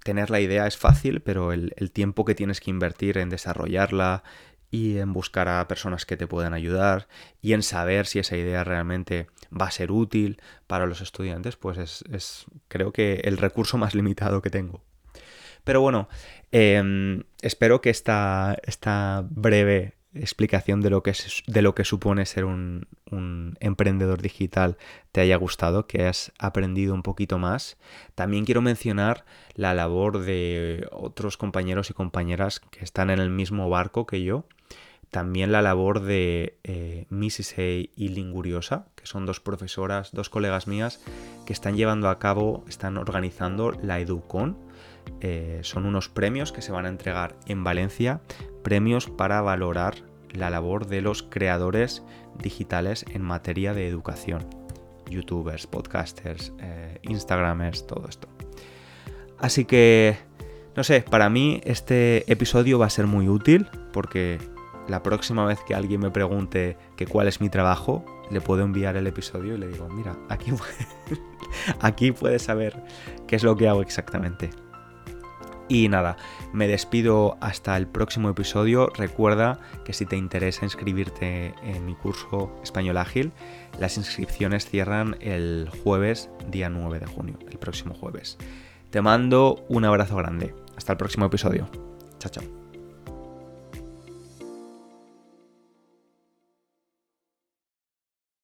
tener 0.03 0.29
la 0.29 0.39
idea 0.39 0.67
es 0.67 0.77
fácil, 0.77 1.21
pero 1.21 1.53
el, 1.53 1.91
tiempo 1.91 2.25
que 2.25 2.35
tienes 2.35 2.59
que 2.59 2.69
invertir 2.69 3.17
en 3.17 3.29
desarrollarla, 3.29 4.23
y 4.71 4.97
en 4.97 5.13
buscar 5.13 5.47
a 5.47 5.67
personas 5.67 6.05
que 6.05 6.17
te 6.17 6.27
puedan 6.27 6.53
ayudar 6.53 7.07
y 7.41 7.53
en 7.53 7.63
saber 7.63 8.05
si 8.05 8.19
esa 8.19 8.37
idea 8.37 8.63
realmente 8.63 9.27
va 9.49 9.67
a 9.67 9.71
ser 9.71 9.91
útil 9.91 10.41
para 10.67 10.85
los 10.85 11.01
estudiantes, 11.01 11.55
pues 11.55 11.77
es, 11.77 12.45
creo 12.67 12.91
que 12.91 13.21
el 13.23 13.37
recurso 13.37 13.77
más 13.77 13.95
limitado 13.95 14.41
que 14.41 14.49
tengo. 14.49 14.83
Pero 15.63 15.81
bueno, 15.81 16.07
em, 16.51 17.23
espero 17.41 17.81
que 17.81 17.89
esta, 17.89 18.57
esta 18.63 19.25
breve 19.29 19.95
explicación 20.13 20.81
de 20.81 20.89
lo 20.89 21.03
que, 21.03 21.13
de 21.47 21.61
lo 21.61 21.75
que 21.75 21.83
supone 21.83 22.25
ser 22.25 22.45
un, 22.45 22.87
un, 23.11 23.55
emprendedor 23.59 24.21
digital 24.21 24.77
te 25.11 25.21
haya 25.21 25.35
gustado, 25.35 25.85
que 25.85 26.07
has 26.07 26.31
aprendido 26.39 26.93
un 26.93 27.03
poquito 27.03 27.37
más. 27.37 27.77
También 28.15 28.45
quiero 28.45 28.61
mencionar 28.61 29.25
la 29.53 29.73
labor 29.73 30.19
de 30.19 30.87
otros 30.91 31.37
compañeros 31.37 31.89
y 31.91 31.93
compañeras 31.93 32.59
que 32.59 32.83
están 32.83 33.09
en 33.11 33.19
el 33.19 33.29
mismo 33.29 33.69
barco 33.69 34.05
que 34.07 34.23
yo. 34.23 34.45
También 35.11 35.51
la 35.51 35.61
labor 35.61 36.01
de 36.01 36.59
eh, 36.63 37.05
Mrs. 37.09 37.55
Y 37.57 38.09
Linguriosa, 38.09 38.85
que 38.95 39.07
son 39.07 39.25
dos 39.25 39.39
profesoras, 39.39 40.11
dos 40.11 40.29
colegas 40.29 40.67
mías, 40.67 41.01
que 41.45 41.53
están 41.53 41.75
llevando 41.75 42.09
a 42.09 42.19
cabo, 42.19 42.63
están 42.67 42.97
organizando 42.97 43.71
la 43.71 43.99
Educon. 43.99 44.57
Eh, 45.21 45.61
son 45.63 45.85
unos 45.85 46.09
premios 46.09 46.51
que 46.51 46.61
se 46.61 46.71
van 46.71 46.85
a 46.85 46.89
entregar 46.89 47.35
en 47.47 47.63
Valencia, 47.63 48.21
premios 48.63 49.09
para 49.09 49.41
valorar 49.41 49.95
la 50.31 50.51
labor 50.51 50.85
de 50.85 51.01
los 51.01 51.23
creadores 51.23 52.03
digitales 52.37 53.03
en 53.11 53.23
materia 53.23 53.73
de 53.73 53.87
educación. 53.87 54.45
Youtubers, 55.09 55.65
podcasters, 55.65 56.53
eh, 56.59 56.99
Instagramers, 57.01 57.87
todo 57.87 58.07
esto. 58.07 58.27
Así 59.39 59.65
que, 59.65 60.17
no 60.75 60.83
sé, 60.83 61.01
para 61.01 61.29
mí 61.29 61.61
este 61.63 62.31
episodio 62.31 62.77
va 62.77 62.85
a 62.85 62.91
ser 62.91 63.07
muy 63.07 63.27
útil 63.27 63.65
porque 63.91 64.37
la 64.89 65.03
próxima 65.03 65.45
vez 65.45 65.59
que 65.65 65.75
alguien 65.75 66.01
me 66.01 66.11
pregunte 66.11 66.77
que 66.95 67.05
cuál 67.05 67.27
es 67.27 67.41
mi 67.41 67.49
trabajo, 67.49 68.03
le 68.29 68.41
puedo 68.41 68.63
enviar 68.63 68.97
el 68.97 69.07
episodio 69.07 69.55
y 69.55 69.57
le 69.57 69.67
digo, 69.67 69.87
mira, 69.89 70.17
aquí, 70.29 70.51
aquí 71.79 72.11
puedes 72.11 72.43
saber 72.43 72.83
qué 73.27 73.35
es 73.35 73.43
lo 73.43 73.55
que 73.55 73.67
hago 73.67 73.81
exactamente. 73.81 74.49
Y 75.67 75.87
nada, 75.87 76.17
me 76.51 76.67
despido 76.67 77.37
hasta 77.41 77.77
el 77.77 77.87
próximo 77.87 78.29
episodio. 78.29 78.87
Recuerda 78.95 79.59
que 79.85 79.93
si 79.93 80.07
te 80.07 80.17
interesa 80.17 80.65
inscribirte 80.65 81.53
en 81.63 81.85
mi 81.85 81.93
curso 81.93 82.51
Español 82.63 82.97
Ágil, 82.97 83.31
las 83.79 83.97
inscripciones 83.97 84.67
cierran 84.67 85.15
el 85.21 85.69
jueves, 85.83 86.31
día 86.47 86.69
9 86.69 86.99
de 86.99 87.05
junio, 87.05 87.37
el 87.47 87.59
próximo 87.59 87.93
jueves. 87.93 88.39
Te 88.89 89.01
mando 89.01 89.63
un 89.69 89.85
abrazo 89.85 90.15
grande. 90.15 90.55
Hasta 90.75 90.93
el 90.93 90.97
próximo 90.97 91.27
episodio. 91.27 91.69
Chao, 92.17 92.31
chao. 92.31 92.58